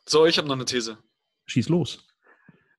So, 0.05 0.25
ich 0.25 0.37
habe 0.37 0.47
noch 0.49 0.55
eine 0.55 0.65
These. 0.65 0.97
Schieß 1.45 1.69
los. 1.69 2.05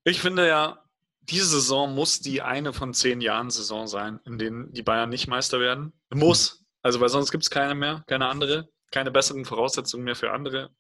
Ich 0.04 0.20
finde 0.20 0.46
ja, 0.46 0.84
diese 1.22 1.46
Saison 1.46 1.94
muss 1.94 2.20
die 2.20 2.42
eine 2.42 2.74
von 2.74 2.92
zehn 2.92 3.22
Jahren 3.22 3.48
Saison 3.48 3.86
sein, 3.86 4.20
in 4.26 4.38
denen 4.38 4.72
die 4.72 4.82
Bayern 4.82 5.08
nicht 5.08 5.28
Meister 5.28 5.60
werden. 5.60 5.94
Muss. 6.12 6.66
Also, 6.82 7.00
weil 7.00 7.08
sonst 7.08 7.30
gibt 7.30 7.44
es 7.44 7.50
keine 7.50 7.74
mehr, 7.74 8.04
keine 8.06 8.28
andere, 8.28 8.68
keine 8.90 9.10
besseren 9.10 9.46
Voraussetzungen 9.46 10.04
mehr 10.04 10.16
für 10.16 10.30
andere. 10.30 10.70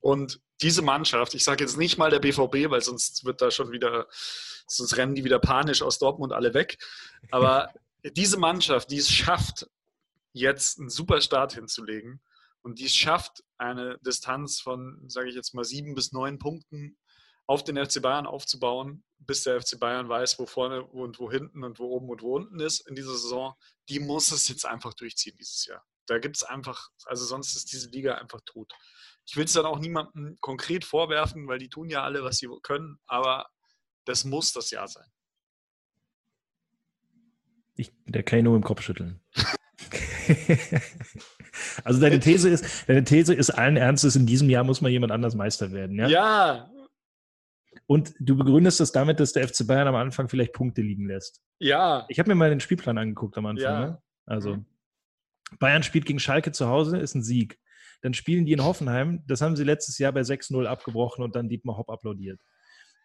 Und 0.00 0.40
diese 0.60 0.82
Mannschaft, 0.82 1.34
ich 1.34 1.44
sage 1.44 1.64
jetzt 1.64 1.76
nicht 1.76 1.98
mal 1.98 2.10
der 2.10 2.20
BVB, 2.20 2.70
weil 2.70 2.82
sonst 2.82 3.24
wird 3.24 3.40
da 3.40 3.50
schon 3.50 3.70
wieder, 3.70 4.06
sonst 4.66 4.96
rennen 4.96 5.14
die 5.14 5.24
wieder 5.24 5.38
panisch 5.38 5.82
aus 5.82 5.98
Dortmund 5.98 6.32
alle 6.32 6.54
weg. 6.54 6.78
Aber 7.30 7.72
diese 8.16 8.38
Mannschaft, 8.38 8.90
die 8.90 8.98
es 8.98 9.10
schafft, 9.10 9.68
jetzt 10.32 10.78
einen 10.78 10.90
super 10.90 11.20
Start 11.20 11.54
hinzulegen 11.54 12.20
und 12.62 12.78
die 12.78 12.86
es 12.86 12.94
schafft, 12.94 13.44
eine 13.56 13.98
Distanz 13.98 14.60
von, 14.60 15.02
sage 15.08 15.28
ich 15.28 15.34
jetzt 15.34 15.54
mal, 15.54 15.64
sieben 15.64 15.94
bis 15.94 16.12
neun 16.12 16.38
Punkten 16.38 16.96
auf 17.46 17.64
den 17.64 17.82
FC 17.82 18.02
Bayern 18.02 18.26
aufzubauen, 18.26 19.02
bis 19.18 19.42
der 19.42 19.60
FC 19.60 19.80
Bayern 19.80 20.08
weiß, 20.08 20.38
wo 20.38 20.46
vorne 20.46 20.84
und 20.84 21.18
wo 21.18 21.30
hinten 21.30 21.64
und 21.64 21.78
wo 21.78 21.86
oben 21.86 22.08
und 22.10 22.22
wo 22.22 22.36
unten 22.36 22.60
ist 22.60 22.86
in 22.86 22.94
dieser 22.94 23.12
Saison, 23.12 23.54
die 23.88 24.00
muss 24.00 24.30
es 24.32 24.48
jetzt 24.48 24.66
einfach 24.66 24.94
durchziehen 24.94 25.36
dieses 25.38 25.64
Jahr. 25.64 25.84
Da 26.06 26.18
gibt 26.18 26.36
es 26.36 26.42
einfach, 26.42 26.90
also 27.06 27.24
sonst 27.24 27.56
ist 27.56 27.72
diese 27.72 27.88
Liga 27.88 28.14
einfach 28.16 28.40
tot. 28.44 28.72
Ich 29.28 29.36
will 29.36 29.44
es 29.44 29.52
dann 29.52 29.66
auch 29.66 29.78
niemandem 29.78 30.38
konkret 30.40 30.86
vorwerfen, 30.86 31.48
weil 31.48 31.58
die 31.58 31.68
tun 31.68 31.90
ja 31.90 32.02
alle, 32.02 32.24
was 32.24 32.38
sie 32.38 32.48
können, 32.62 32.98
aber 33.06 33.46
das 34.06 34.24
muss 34.24 34.54
das 34.54 34.70
Jahr 34.70 34.88
sein. 34.88 35.04
Ich, 37.76 37.92
der 38.06 38.22
kann 38.22 38.38
ich 38.38 38.44
nur 38.44 38.56
im 38.56 38.64
Kopf 38.64 38.80
schütteln. 38.80 39.20
also 41.84 42.00
deine 42.00 42.20
These 42.20 42.48
ist, 42.48 42.88
deine 42.88 43.04
These 43.04 43.34
ist 43.34 43.50
allen 43.50 43.76
Ernstes, 43.76 44.16
in 44.16 44.26
diesem 44.26 44.48
Jahr 44.48 44.64
muss 44.64 44.80
mal 44.80 44.88
jemand 44.88 45.12
anders 45.12 45.34
Meister 45.34 45.72
werden, 45.72 45.98
ja? 45.98 46.08
Ja. 46.08 46.70
Und 47.86 48.14
du 48.18 48.34
begründest 48.34 48.80
das 48.80 48.92
damit, 48.92 49.20
dass 49.20 49.34
der 49.34 49.46
FC 49.46 49.66
Bayern 49.66 49.88
am 49.88 49.94
Anfang 49.94 50.30
vielleicht 50.30 50.54
Punkte 50.54 50.80
liegen 50.80 51.06
lässt. 51.06 51.42
Ja. 51.58 52.06
Ich 52.08 52.18
habe 52.18 52.30
mir 52.30 52.34
mal 52.34 52.48
den 52.48 52.60
Spielplan 52.60 52.96
angeguckt 52.96 53.36
am 53.36 53.44
Anfang. 53.44 53.62
Ja. 53.64 53.80
Ne? 53.80 54.02
Also 54.24 54.56
mhm. 54.56 54.66
Bayern 55.58 55.82
spielt 55.82 56.06
gegen 56.06 56.18
Schalke 56.18 56.50
zu 56.52 56.66
Hause, 56.66 56.96
ist 56.96 57.14
ein 57.14 57.22
Sieg. 57.22 57.58
Dann 58.02 58.14
spielen 58.14 58.46
die 58.46 58.52
in 58.52 58.64
Hoffenheim. 58.64 59.22
Das 59.26 59.40
haben 59.40 59.56
sie 59.56 59.64
letztes 59.64 59.98
Jahr 59.98 60.12
bei 60.12 60.20
6-0 60.20 60.66
abgebrochen 60.66 61.24
und 61.24 61.34
dann 61.34 61.48
Dietmar 61.48 61.76
Hopp 61.76 61.90
applaudiert. 61.90 62.40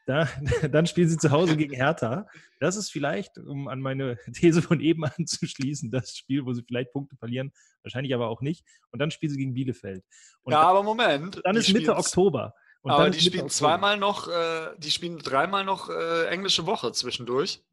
Da, 0.05 0.27
dann 0.71 0.85
spielen 0.85 1.09
sie 1.09 1.17
zu 1.17 1.31
Hause 1.31 1.55
gegen 1.55 1.73
Hertha. 1.73 2.27
Das 2.59 2.75
ist 2.75 2.91
vielleicht, 2.91 3.37
um 3.37 3.67
an 3.67 3.79
meine 3.79 4.17
These 4.33 4.61
von 4.61 4.79
eben 4.79 5.05
anzuschließen, 5.17 5.91
das 5.91 6.15
Spiel, 6.15 6.45
wo 6.45 6.53
sie 6.53 6.63
vielleicht 6.63 6.91
Punkte 6.91 7.15
verlieren, 7.15 7.51
wahrscheinlich 7.83 8.13
aber 8.13 8.27
auch 8.27 8.41
nicht. 8.41 8.65
Und 8.91 8.99
dann 8.99 9.11
spielen 9.11 9.31
sie 9.31 9.37
gegen 9.37 9.53
Bielefeld. 9.53 10.03
Und 10.43 10.53
ja, 10.53 10.61
aber 10.61 10.83
Moment. 10.83 11.41
Dann 11.43 11.55
ist 11.55 11.71
Mitte 11.73 11.95
Oktober. 11.95 12.53
Und 12.81 12.91
aber 12.91 13.09
die 13.09 13.19
spielen 13.19 13.45
Oktober. 13.45 13.53
zweimal 13.53 13.97
noch, 13.97 14.27
äh, 14.27 14.71
die 14.77 14.91
spielen 14.91 15.19
dreimal 15.19 15.63
noch 15.63 15.89
äh, 15.89 16.27
englische 16.27 16.65
Woche 16.65 16.91
zwischendurch, 16.91 17.63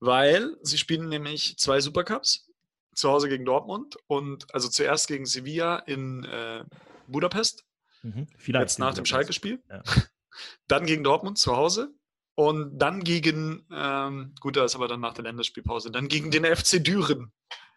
weil 0.00 0.56
sie 0.62 0.76
spielen 0.76 1.08
nämlich 1.08 1.56
zwei 1.56 1.80
Supercups 1.80 2.50
zu 2.94 3.10
Hause 3.10 3.28
gegen 3.28 3.44
Dortmund 3.44 3.96
und 4.06 4.52
also 4.54 4.68
zuerst 4.68 5.08
gegen 5.08 5.26
Sevilla 5.26 5.78
in 5.78 6.24
äh, 6.24 6.64
Budapest. 7.06 7.64
Mhm. 8.02 8.26
Jetzt 8.46 8.78
nach 8.78 8.94
dem 8.94 9.04
Schalke-Spiel. 9.04 9.62
Ja. 9.68 9.82
Dann 10.68 10.86
gegen 10.86 11.04
Dortmund 11.04 11.38
zu 11.38 11.56
Hause 11.56 11.94
und 12.34 12.78
dann 12.78 13.04
gegen, 13.04 13.64
ähm, 13.70 14.34
gut, 14.40 14.56
da 14.56 14.64
ist 14.64 14.74
aber 14.74 14.88
dann 14.88 15.00
nach 15.00 15.14
der 15.14 15.22
Länderspielpause, 15.22 15.92
dann 15.92 16.08
gegen 16.08 16.32
den 16.32 16.44
FC 16.44 16.82
Düren. 16.82 17.32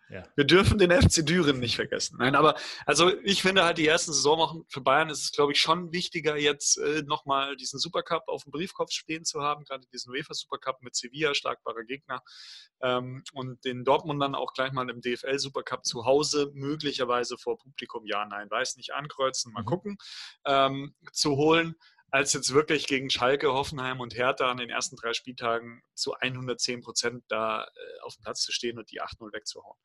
Ja. 0.09 0.23
Wir 0.35 0.45
dürfen 0.45 0.77
den 0.77 0.91
FC 0.91 1.25
Düren 1.25 1.59
nicht 1.59 1.75
vergessen. 1.75 2.17
Nein, 2.19 2.35
aber 2.35 2.55
also 2.85 3.11
ich 3.23 3.41
finde 3.41 3.65
halt 3.65 3.77
die 3.77 3.87
ersten 3.87 4.13
Saisonwochen 4.13 4.65
für 4.69 4.79
Bayern 4.79 5.09
ist 5.09 5.23
es, 5.23 5.31
glaube 5.33 5.51
ich, 5.51 5.59
schon 5.59 5.91
wichtiger, 5.91 6.37
jetzt 6.37 6.77
äh, 6.77 7.03
nochmal 7.05 7.57
diesen 7.57 7.77
Supercup 7.79 8.23
auf 8.27 8.43
dem 8.43 8.51
Briefkopf 8.51 8.91
stehen 8.91 9.25
zu 9.25 9.41
haben, 9.41 9.65
gerade 9.65 9.85
diesen 9.91 10.11
UEFA 10.11 10.33
Supercup 10.33 10.81
mit 10.81 10.95
Sevilla, 10.95 11.33
schlagbarer 11.33 11.83
Gegner, 11.83 12.23
ähm, 12.81 13.23
und 13.33 13.65
den 13.65 13.83
Dortmundern 13.83 14.33
auch 14.33 14.53
gleich 14.53 14.71
mal 14.71 14.89
im 14.89 15.01
DFL 15.01 15.39
Supercup 15.39 15.85
zu 15.85 16.05
Hause, 16.05 16.51
möglicherweise 16.53 17.37
vor 17.37 17.57
Publikum, 17.57 18.05
ja, 18.05 18.25
nein, 18.25 18.49
weiß 18.49 18.77
nicht, 18.77 18.93
ankreuzen, 18.93 19.51
mal 19.51 19.63
mhm. 19.63 19.65
gucken, 19.65 19.97
ähm, 20.45 20.95
zu 21.11 21.35
holen 21.35 21.75
als 22.09 22.33
jetzt 22.33 22.53
wirklich 22.53 22.87
gegen 22.87 23.09
Schalke, 23.09 23.51
Hoffenheim 23.51 23.99
und 23.99 24.15
Hertha 24.15 24.49
an 24.49 24.57
den 24.57 24.69
ersten 24.69 24.95
drei 24.95 25.13
Spieltagen 25.13 25.81
zu 25.93 26.13
110 26.13 26.81
Prozent 26.81 27.23
da 27.27 27.63
äh, 27.63 27.99
auf 28.03 28.15
dem 28.15 28.23
Platz 28.23 28.41
zu 28.41 28.51
stehen 28.51 28.77
und 28.77 28.91
die 28.91 29.01
8-0 29.01 29.33
wegzuhauen. 29.33 29.77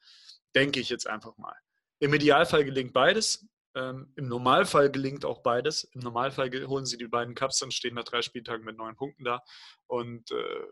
Denke 0.54 0.80
ich 0.80 0.88
jetzt 0.88 1.06
einfach 1.06 1.36
mal. 1.36 1.56
Im 1.98 2.14
Idealfall 2.14 2.64
gelingt 2.64 2.92
beides. 2.92 3.46
Ähm, 3.74 4.12
Im 4.16 4.28
Normalfall 4.28 4.90
gelingt 4.90 5.24
auch 5.24 5.42
beides. 5.42 5.84
Im 5.84 6.00
Normalfall 6.00 6.50
holen 6.66 6.84
sie 6.84 6.98
die 6.98 7.08
beiden 7.08 7.34
Cups 7.34 7.62
und 7.62 7.72
stehen 7.72 7.94
nach 7.94 8.04
drei 8.04 8.22
Spieltagen 8.22 8.64
mit 8.64 8.76
neun 8.76 8.96
Punkten 8.96 9.24
da 9.24 9.42
und 9.86 10.30
äh, 10.30 10.66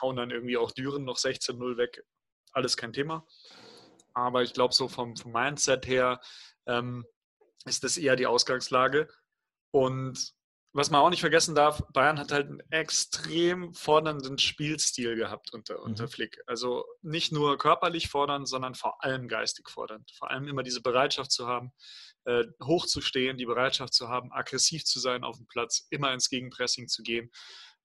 hauen 0.00 0.16
dann 0.16 0.30
irgendwie 0.30 0.56
auch 0.56 0.70
Düren 0.70 1.04
noch 1.04 1.18
16-0 1.18 1.76
weg. 1.76 2.04
Alles 2.52 2.76
kein 2.76 2.92
Thema. 2.92 3.26
Aber 4.14 4.42
ich 4.42 4.52
glaube, 4.52 4.74
so 4.74 4.88
vom, 4.88 5.16
vom, 5.16 5.32
Mindset 5.32 5.86
her 5.86 6.20
ähm, 6.66 7.04
ist 7.64 7.82
das 7.84 7.96
eher 7.96 8.16
die 8.16 8.26
Ausgangslage. 8.26 9.08
Und 9.70 10.34
was 10.74 10.90
man 10.90 11.02
auch 11.02 11.10
nicht 11.10 11.20
vergessen 11.20 11.54
darf, 11.54 11.82
Bayern 11.92 12.18
hat 12.18 12.32
halt 12.32 12.48
einen 12.48 12.60
extrem 12.70 13.74
fordernden 13.74 14.38
Spielstil 14.38 15.16
gehabt 15.16 15.52
unter, 15.52 15.78
mhm. 15.78 15.84
unter 15.84 16.08
Flick. 16.08 16.40
Also 16.46 16.84
nicht 17.02 17.30
nur 17.30 17.58
körperlich 17.58 18.08
fordernd, 18.08 18.48
sondern 18.48 18.74
vor 18.74 19.04
allem 19.04 19.28
geistig 19.28 19.68
fordernd. 19.68 20.10
Vor 20.16 20.30
allem 20.30 20.48
immer 20.48 20.62
diese 20.62 20.80
Bereitschaft 20.80 21.30
zu 21.30 21.46
haben, 21.46 21.72
äh, 22.24 22.44
hochzustehen, 22.62 23.36
die 23.36 23.46
Bereitschaft 23.46 23.92
zu 23.92 24.08
haben, 24.08 24.32
aggressiv 24.32 24.84
zu 24.84 24.98
sein 24.98 25.24
auf 25.24 25.36
dem 25.36 25.46
Platz, 25.46 25.86
immer 25.90 26.12
ins 26.14 26.30
Gegenpressing 26.30 26.88
zu 26.88 27.02
gehen. 27.02 27.30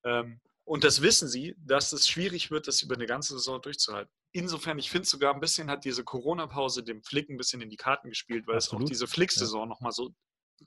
Ähm, 0.06 0.40
und 0.64 0.84
das 0.84 1.02
wissen 1.02 1.28
sie, 1.28 1.56
dass 1.60 1.92
es 1.92 2.08
schwierig 2.08 2.52
wird, 2.52 2.68
das 2.68 2.82
über 2.82 2.96
eine 2.96 3.06
ganze 3.06 3.34
Saison 3.34 3.62
durchzuhalten. 3.62 4.14
Insofern, 4.32 4.78
ich 4.80 4.90
finde 4.90 5.08
sogar 5.08 5.34
ein 5.34 5.40
bisschen 5.40 5.70
hat 5.70 5.86
diese 5.86 6.04
Corona-Pause 6.04 6.84
dem 6.84 7.02
Flick 7.04 7.30
ein 7.30 7.38
bisschen 7.38 7.62
in 7.62 7.70
die 7.70 7.78
Karten 7.78 8.10
gespielt, 8.10 8.48
weil 8.48 8.58
Absolut. 8.58 8.84
es 8.84 8.86
auch 8.86 8.90
diese 8.90 9.08
Flick-Saison 9.08 9.62
ja. 9.62 9.66
nochmal 9.68 9.92
so 9.92 10.14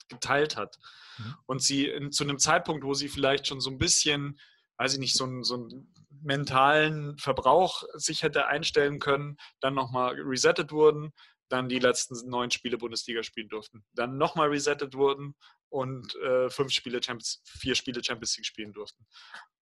geteilt 0.09 0.57
hat. 0.57 0.79
Mhm. 1.19 1.35
Und 1.47 1.63
sie 1.63 1.87
in, 1.87 2.13
zu 2.13 2.25
einem 2.25 2.39
Zeitpunkt, 2.39 2.85
wo 2.85 2.95
sie 2.95 3.09
vielleicht 3.09 3.47
schon 3.47 3.61
so 3.61 3.71
ein 3.71 3.79
bisschen, 3.79 4.39
weiß 4.79 4.95
ich 4.95 4.99
nicht, 4.99 5.17
so 5.17 5.25
einen, 5.25 5.45
so 5.45 5.55
einen 5.55 5.95
mentalen 6.23 7.17
Verbrauch 7.19 7.83
sich 7.95 8.23
hätte 8.23 8.47
einstellen 8.47 8.99
können, 8.99 9.37
dann 9.61 9.75
nochmal 9.75 10.15
resettet 10.15 10.73
wurden, 10.73 11.13
dann 11.49 11.69
die 11.69 11.79
letzten 11.79 12.29
neun 12.29 12.51
Spiele 12.51 12.79
Bundesliga 12.79 13.23
spielen 13.23 13.49
durften, 13.49 13.85
dann 13.93 14.17
nochmal 14.17 14.49
resettet 14.49 14.95
wurden 14.95 15.35
und 15.69 16.15
äh, 16.17 16.49
fünf 16.49 16.73
Spiele 16.73 17.03
Champions, 17.03 17.43
vier 17.45 17.75
Spiele 17.75 18.03
Champions 18.03 18.37
League 18.37 18.47
spielen 18.47 18.73
durften. 18.73 19.07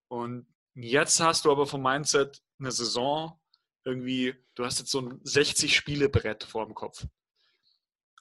Und 0.09 0.47
jetzt 0.75 1.21
hast 1.21 1.45
du 1.45 1.51
aber 1.51 1.67
vom 1.67 1.83
Mindset 1.83 2.43
eine 2.59 2.73
Saison, 2.73 3.41
irgendwie, 3.85 4.35
du 4.55 4.65
hast 4.65 4.79
jetzt 4.79 4.91
so 4.91 5.01
ein 5.01 5.21
60-Spiele-Brett 5.23 6.45
vor 6.45 6.67
dem 6.67 6.75
Kopf. 6.75 7.07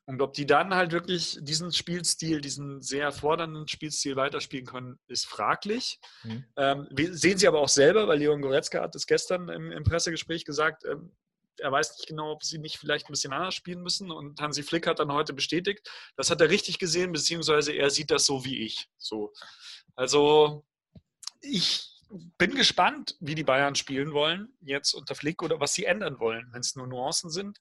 Und 0.08 0.22
ob 0.22 0.34
die 0.34 0.46
dann 0.46 0.74
halt 0.74 0.94
wirklich 0.94 1.38
diesen 1.42 1.74
Spielstil, 1.74 2.40
diesen 2.40 2.82
sehr 2.82 3.12
fordernden 3.12 3.68
Spielstil 3.68 4.16
weiterspielen 4.16 4.66
können, 4.66 5.00
ist 5.08 5.28
fraglich. 5.28 6.00
Mhm. 6.24 6.46
Ähm, 6.56 6.88
sehen 7.12 7.38
sie 7.38 7.48
aber 7.48 7.60
auch 7.60 7.68
selber, 7.68 8.08
weil 8.08 8.20
Leon 8.20 8.42
Goretzka 8.42 8.82
hat 8.82 8.96
es 8.96 9.06
gestern 9.06 9.50
im, 9.50 9.70
im 9.70 9.84
Pressegespräch 9.84 10.46
gesagt, 10.46 10.86
ähm, 10.86 11.12
er 11.60 11.74
weiß 11.74 11.98
nicht 11.98 12.08
genau, 12.08 12.32
ob 12.32 12.44
sie 12.46 12.58
nicht 12.58 12.78
vielleicht 12.78 13.10
ein 13.10 13.12
bisschen 13.12 13.34
anders 13.34 13.56
spielen 13.56 13.82
müssen. 13.82 14.10
Und 14.10 14.40
Hansi 14.40 14.64
Flick 14.64 14.88
hat 14.88 15.00
dann 15.00 15.12
heute 15.12 15.34
bestätigt, 15.34 15.90
das 16.16 16.32
hat 16.32 16.40
er 16.40 16.50
richtig 16.50 16.80
gesehen, 16.80 17.12
beziehungsweise 17.12 17.74
er 17.74 17.90
sieht 17.90 18.10
das 18.10 18.26
so 18.26 18.46
wie 18.46 18.60
ich. 18.66 18.88
So. 18.98 19.34
Also 19.96 20.64
ich 21.42 21.90
bin 22.38 22.56
gespannt, 22.56 23.18
wie 23.20 23.36
die 23.36 23.44
Bayern 23.44 23.76
spielen 23.76 24.14
wollen, 24.14 24.54
jetzt 24.62 24.94
unter 24.94 25.16
Flick 25.16 25.44
oder 25.44 25.60
was 25.60 25.74
sie 25.74 25.84
ändern 25.84 26.20
wollen, 26.20 26.48
wenn 26.54 26.62
es 26.62 26.78
nur 26.78 26.88
Nuancen 26.88 27.30
sind. 27.30 27.60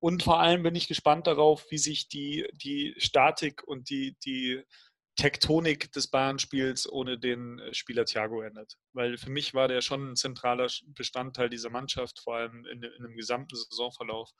Und 0.00 0.22
vor 0.22 0.40
allem 0.40 0.62
bin 0.62 0.74
ich 0.74 0.88
gespannt 0.88 1.26
darauf, 1.26 1.70
wie 1.70 1.78
sich 1.78 2.08
die, 2.08 2.48
die 2.54 2.94
Statik 2.96 3.62
und 3.62 3.90
die, 3.90 4.16
die 4.24 4.62
Tektonik 5.16 5.92
des 5.92 6.08
Bayern-Spiels 6.08 6.90
ohne 6.90 7.18
den 7.18 7.58
äh, 7.58 7.74
Spieler 7.74 8.06
Thiago 8.06 8.40
ändert. 8.40 8.78
Weil 8.94 9.18
für 9.18 9.30
mich 9.30 9.52
war 9.52 9.68
der 9.68 9.82
schon 9.82 10.12
ein 10.12 10.16
zentraler 10.16 10.68
Bestandteil 10.86 11.50
dieser 11.50 11.68
Mannschaft, 11.68 12.20
vor 12.20 12.36
allem 12.36 12.64
in, 12.64 12.82
in 12.82 13.04
einem 13.04 13.16
gesamten 13.16 13.54
Saisonverlauf. 13.54 14.30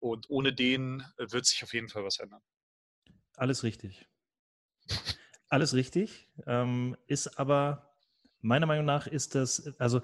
Und 0.00 0.28
ohne 0.28 0.52
den 0.52 1.04
äh, 1.18 1.30
wird 1.30 1.46
sich 1.46 1.62
auf 1.62 1.72
jeden 1.72 1.88
Fall 1.88 2.02
was 2.04 2.18
ändern. 2.18 2.42
Alles 3.36 3.62
richtig. 3.62 4.06
Alles 5.48 5.74
richtig. 5.74 6.28
Ähm, 6.46 6.96
ist 7.06 7.38
aber, 7.38 7.94
meiner 8.40 8.66
Meinung 8.66 8.86
nach, 8.86 9.06
ist 9.06 9.36
das, 9.36 9.78
also 9.78 10.00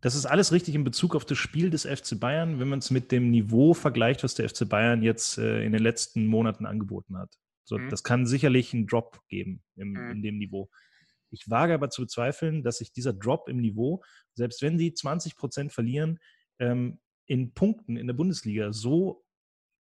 das 0.00 0.14
ist 0.14 0.26
alles 0.26 0.52
richtig 0.52 0.74
in 0.74 0.84
Bezug 0.84 1.14
auf 1.14 1.24
das 1.24 1.38
Spiel 1.38 1.70
des 1.70 1.84
FC 1.84 2.18
Bayern, 2.18 2.58
wenn 2.58 2.68
man 2.68 2.78
es 2.78 2.90
mit 2.90 3.12
dem 3.12 3.30
Niveau 3.30 3.74
vergleicht, 3.74 4.24
was 4.24 4.34
der 4.34 4.48
FC 4.48 4.68
Bayern 4.68 5.02
jetzt 5.02 5.38
äh, 5.38 5.62
in 5.64 5.72
den 5.72 5.82
letzten 5.82 6.26
Monaten 6.26 6.66
angeboten 6.66 7.18
hat. 7.18 7.36
So, 7.64 7.78
mhm. 7.78 7.90
Das 7.90 8.02
kann 8.02 8.26
sicherlich 8.26 8.72
einen 8.72 8.86
Drop 8.86 9.20
geben 9.28 9.62
im, 9.76 9.92
mhm. 9.92 10.10
in 10.10 10.22
dem 10.22 10.38
Niveau. 10.38 10.70
Ich 11.30 11.48
wage 11.48 11.74
aber 11.74 11.90
zu 11.90 12.02
bezweifeln, 12.02 12.62
dass 12.62 12.78
sich 12.78 12.92
dieser 12.92 13.12
Drop 13.12 13.48
im 13.48 13.58
Niveau, 13.58 14.02
selbst 14.34 14.62
wenn 14.62 14.78
sie 14.78 14.94
20 14.94 15.36
Prozent 15.36 15.72
verlieren, 15.72 16.18
ähm, 16.58 16.98
in 17.26 17.52
Punkten 17.54 17.96
in 17.96 18.06
der 18.06 18.14
Bundesliga 18.14 18.72
so 18.72 19.24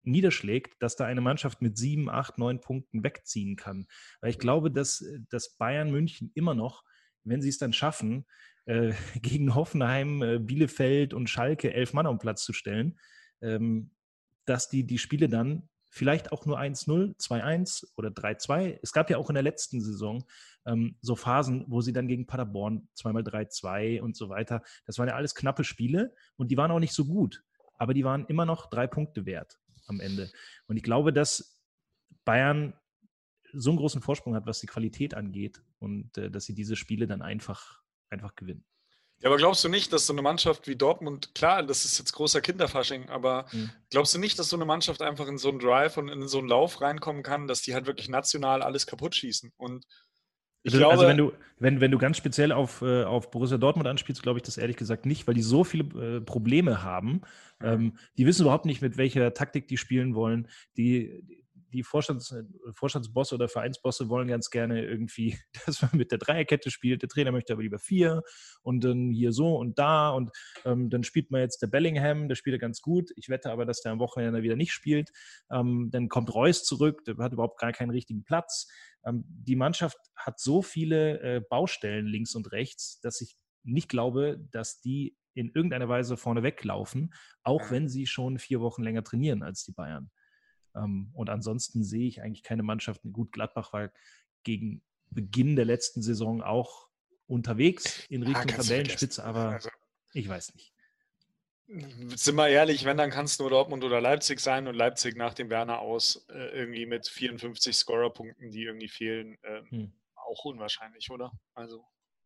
niederschlägt, 0.03 0.81
dass 0.81 0.95
da 0.95 1.05
eine 1.05 1.21
Mannschaft 1.21 1.61
mit 1.61 1.77
sieben, 1.77 2.09
acht, 2.09 2.37
neun 2.37 2.59
Punkten 2.59 3.03
wegziehen 3.03 3.55
kann. 3.55 3.87
Weil 4.19 4.31
ich 4.31 4.39
glaube, 4.39 4.71
dass, 4.71 5.03
dass 5.29 5.55
Bayern 5.57 5.91
München 5.91 6.31
immer 6.33 6.53
noch, 6.53 6.83
wenn 7.23 7.41
sie 7.41 7.49
es 7.49 7.57
dann 7.57 7.73
schaffen, 7.73 8.25
äh, 8.65 8.93
gegen 9.21 9.55
Hoffenheim, 9.55 10.21
äh, 10.21 10.39
Bielefeld 10.39 11.13
und 11.13 11.29
Schalke 11.29 11.73
elf 11.73 11.93
Mann 11.93 12.07
auf 12.07 12.15
den 12.15 12.19
Platz 12.19 12.43
zu 12.43 12.53
stellen, 12.53 12.99
ähm, 13.41 13.91
dass 14.45 14.69
die 14.69 14.85
die 14.85 14.97
Spiele 14.97 15.29
dann 15.29 15.69
vielleicht 15.91 16.31
auch 16.31 16.45
nur 16.45 16.59
1-0, 16.59 17.17
2-1 17.17 17.85
oder 17.97 18.09
3-2. 18.09 18.79
Es 18.81 18.93
gab 18.93 19.09
ja 19.09 19.17
auch 19.17 19.29
in 19.29 19.33
der 19.33 19.43
letzten 19.43 19.81
Saison 19.81 20.23
ähm, 20.65 20.95
so 21.01 21.15
Phasen, 21.15 21.65
wo 21.67 21.81
sie 21.81 21.93
dann 21.93 22.07
gegen 22.07 22.25
Paderborn 22.25 22.87
zweimal 22.93 23.23
3-2 23.23 24.01
und 24.01 24.15
so 24.15 24.29
weiter. 24.29 24.63
Das 24.85 24.97
waren 24.97 25.09
ja 25.09 25.15
alles 25.15 25.35
knappe 25.35 25.63
Spiele 25.63 26.15
und 26.37 26.49
die 26.49 26.57
waren 26.57 26.71
auch 26.71 26.79
nicht 26.79 26.93
so 26.93 27.05
gut, 27.05 27.43
aber 27.77 27.93
die 27.93 28.05
waren 28.05 28.25
immer 28.27 28.45
noch 28.45 28.69
drei 28.69 28.87
Punkte 28.87 29.25
wert 29.25 29.59
am 29.87 29.99
Ende. 29.99 30.31
Und 30.67 30.77
ich 30.77 30.83
glaube, 30.83 31.11
dass 31.11 31.61
Bayern 32.23 32.73
so 33.53 33.71
einen 33.71 33.77
großen 33.77 34.01
Vorsprung 34.01 34.35
hat, 34.35 34.45
was 34.45 34.61
die 34.61 34.67
Qualität 34.67 35.13
angeht 35.13 35.61
und 35.79 36.17
äh, 36.17 36.31
dass 36.31 36.45
sie 36.45 36.55
diese 36.55 36.77
Spiele 36.77 37.05
dann 37.05 37.21
einfach 37.21 37.81
einfach 38.11 38.35
gewinnen. 38.35 38.63
Ja, 39.21 39.29
aber 39.29 39.37
glaubst 39.37 39.63
du 39.63 39.69
nicht, 39.69 39.93
dass 39.93 40.07
so 40.07 40.13
eine 40.13 40.23
Mannschaft 40.23 40.67
wie 40.67 40.75
Dortmund, 40.75 41.35
klar, 41.35 41.61
das 41.61 41.85
ist 41.85 41.99
jetzt 41.99 42.11
großer 42.13 42.41
Kinderfasching, 42.41 43.09
aber 43.09 43.45
mhm. 43.51 43.69
glaubst 43.91 44.15
du 44.15 44.19
nicht, 44.19 44.39
dass 44.39 44.49
so 44.49 44.55
eine 44.55 44.65
Mannschaft 44.65 45.01
einfach 45.03 45.27
in 45.27 45.37
so 45.37 45.49
einen 45.49 45.59
Drive 45.59 45.97
und 45.97 46.09
in 46.09 46.27
so 46.27 46.39
einen 46.39 46.47
Lauf 46.47 46.81
reinkommen 46.81 47.21
kann, 47.21 47.47
dass 47.47 47.61
die 47.61 47.75
halt 47.75 47.85
wirklich 47.85 48.09
national 48.09 48.63
alles 48.63 48.87
kaputt 48.87 49.15
schießen? 49.15 49.51
Und 49.57 49.85
ich 50.63 50.73
also, 50.73 50.79
glaube, 50.79 50.93
also 50.93 51.07
wenn 51.07 51.17
du, 51.17 51.33
wenn, 51.59 51.81
wenn 51.81 51.91
du 51.91 51.99
ganz 51.99 52.17
speziell 52.17 52.51
auf, 52.51 52.81
äh, 52.81 53.03
auf 53.03 53.29
Borussia 53.29 53.57
Dortmund 53.57 53.87
anspielst, 53.87 54.23
glaube 54.23 54.39
ich 54.39 54.43
das 54.43 54.57
ehrlich 54.57 54.77
gesagt 54.77 55.05
nicht, 55.05 55.27
weil 55.27 55.35
die 55.35 55.41
so 55.41 55.63
viele 55.63 56.17
äh, 56.17 56.21
Probleme 56.21 56.83
haben. 56.83 57.21
Ähm, 57.61 57.97
die 58.17 58.25
wissen 58.25 58.43
überhaupt 58.43 58.65
nicht, 58.65 58.81
mit 58.81 58.97
welcher 58.97 59.33
Taktik 59.33 59.67
die 59.67 59.77
spielen 59.77 60.15
wollen. 60.15 60.47
Die, 60.77 61.40
die 61.71 61.83
Vorstands, 61.83 62.35
Vorstandsbosse 62.73 63.35
oder 63.35 63.47
Vereinsbosse 63.47 64.09
wollen 64.09 64.27
ganz 64.27 64.49
gerne 64.49 64.85
irgendwie, 64.85 65.37
dass 65.65 65.81
man 65.81 65.91
mit 65.93 66.11
der 66.11 66.19
Dreierkette 66.19 66.71
spielt. 66.71 67.01
Der 67.01 67.09
Trainer 67.09 67.31
möchte 67.31 67.53
aber 67.53 67.63
lieber 67.63 67.79
vier 67.79 68.21
und 68.61 68.83
dann 68.83 69.11
hier 69.11 69.31
so 69.31 69.55
und 69.55 69.79
da 69.79 70.09
und 70.09 70.31
ähm, 70.65 70.89
dann 70.89 71.03
spielt 71.03 71.31
man 71.31 71.41
jetzt 71.41 71.61
der 71.61 71.67
Bellingham, 71.67 72.27
der 72.27 72.35
spielt 72.35 72.59
ganz 72.61 72.81
gut. 72.81 73.11
Ich 73.15 73.29
wette 73.29 73.51
aber, 73.51 73.65
dass 73.65 73.81
der 73.81 73.91
am 73.91 73.99
Wochenende 73.99 74.43
wieder 74.43 74.55
nicht 74.55 74.73
spielt. 74.73 75.09
Ähm, 75.51 75.89
dann 75.91 76.09
kommt 76.09 76.33
Reus 76.33 76.63
zurück, 76.63 77.03
der 77.05 77.17
hat 77.17 77.33
überhaupt 77.33 77.59
gar 77.59 77.71
keinen 77.71 77.91
richtigen 77.91 78.23
Platz. 78.23 78.67
Ähm, 79.05 79.23
die 79.27 79.55
Mannschaft 79.55 79.97
hat 80.15 80.39
so 80.39 80.61
viele 80.61 81.19
äh, 81.21 81.41
Baustellen 81.49 82.05
links 82.05 82.35
und 82.35 82.51
rechts, 82.51 82.99
dass 83.01 83.21
ich 83.21 83.37
nicht 83.63 83.89
glaube, 83.89 84.39
dass 84.51 84.81
die 84.81 85.15
in 85.33 85.51
irgendeiner 85.53 85.87
Weise 85.87 86.17
vorne 86.17 86.43
weglaufen, 86.43 87.13
auch 87.43 87.71
wenn 87.71 87.87
sie 87.87 88.05
schon 88.05 88.37
vier 88.37 88.59
Wochen 88.59 88.83
länger 88.83 89.03
trainieren 89.03 89.43
als 89.43 89.63
die 89.63 89.71
Bayern. 89.71 90.11
Ähm, 90.75 91.09
und 91.13 91.29
ansonsten 91.29 91.83
sehe 91.83 92.07
ich 92.07 92.21
eigentlich 92.21 92.43
keine 92.43 92.63
Mannschaft. 92.63 93.01
Gut, 93.11 93.31
Gladbach 93.31 93.73
war 93.73 93.91
gegen 94.43 94.81
Beginn 95.09 95.55
der 95.55 95.65
letzten 95.65 96.01
Saison 96.01 96.41
auch 96.41 96.89
unterwegs 97.27 98.05
in 98.09 98.23
Richtung 98.23 98.49
ja, 98.49 98.57
Tabellenspitze, 98.57 99.23
aber 99.23 99.49
also, 99.51 99.69
ich 100.13 100.27
weiß 100.27 100.53
nicht. 100.53 100.73
Sind 102.15 102.35
wir 102.35 102.49
ehrlich, 102.49 102.83
wenn, 102.83 102.97
dann 102.97 103.11
kann 103.11 103.25
es 103.25 103.39
nur 103.39 103.49
Dortmund 103.49 103.85
oder 103.85 104.01
Leipzig 104.01 104.41
sein 104.41 104.67
und 104.67 104.75
Leipzig 104.75 105.15
nach 105.15 105.33
dem 105.33 105.49
Werner 105.49 105.79
aus 105.79 106.25
äh, 106.29 106.59
irgendwie 106.59 106.85
mit 106.85 107.07
54 107.07 107.73
Scorerpunkten, 107.73 108.51
die 108.51 108.63
irgendwie 108.63 108.89
fehlen, 108.89 109.37
äh, 109.43 109.61
hm. 109.69 109.93
auch 110.15 110.43
unwahrscheinlich, 110.43 111.09
oder? 111.11 111.31
Also. 111.53 111.85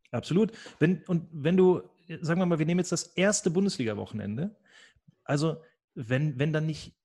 Absolut. 0.10 0.52
Wenn, 0.80 1.04
und 1.04 1.28
wenn 1.32 1.58
du, 1.58 1.84
sagen 2.22 2.42
wir 2.42 2.48
mal, 2.48 2.58
wir 2.58 2.66
nehmen 2.66 2.80
jetzt 2.80 2.92
das 2.92 3.04
erste 3.04 3.52
Bundesliga-Wochenende, 3.52 4.56
also 5.24 5.62
wenn, 5.94 6.40
wenn 6.40 6.52
dann 6.52 6.66
nicht 6.66 6.96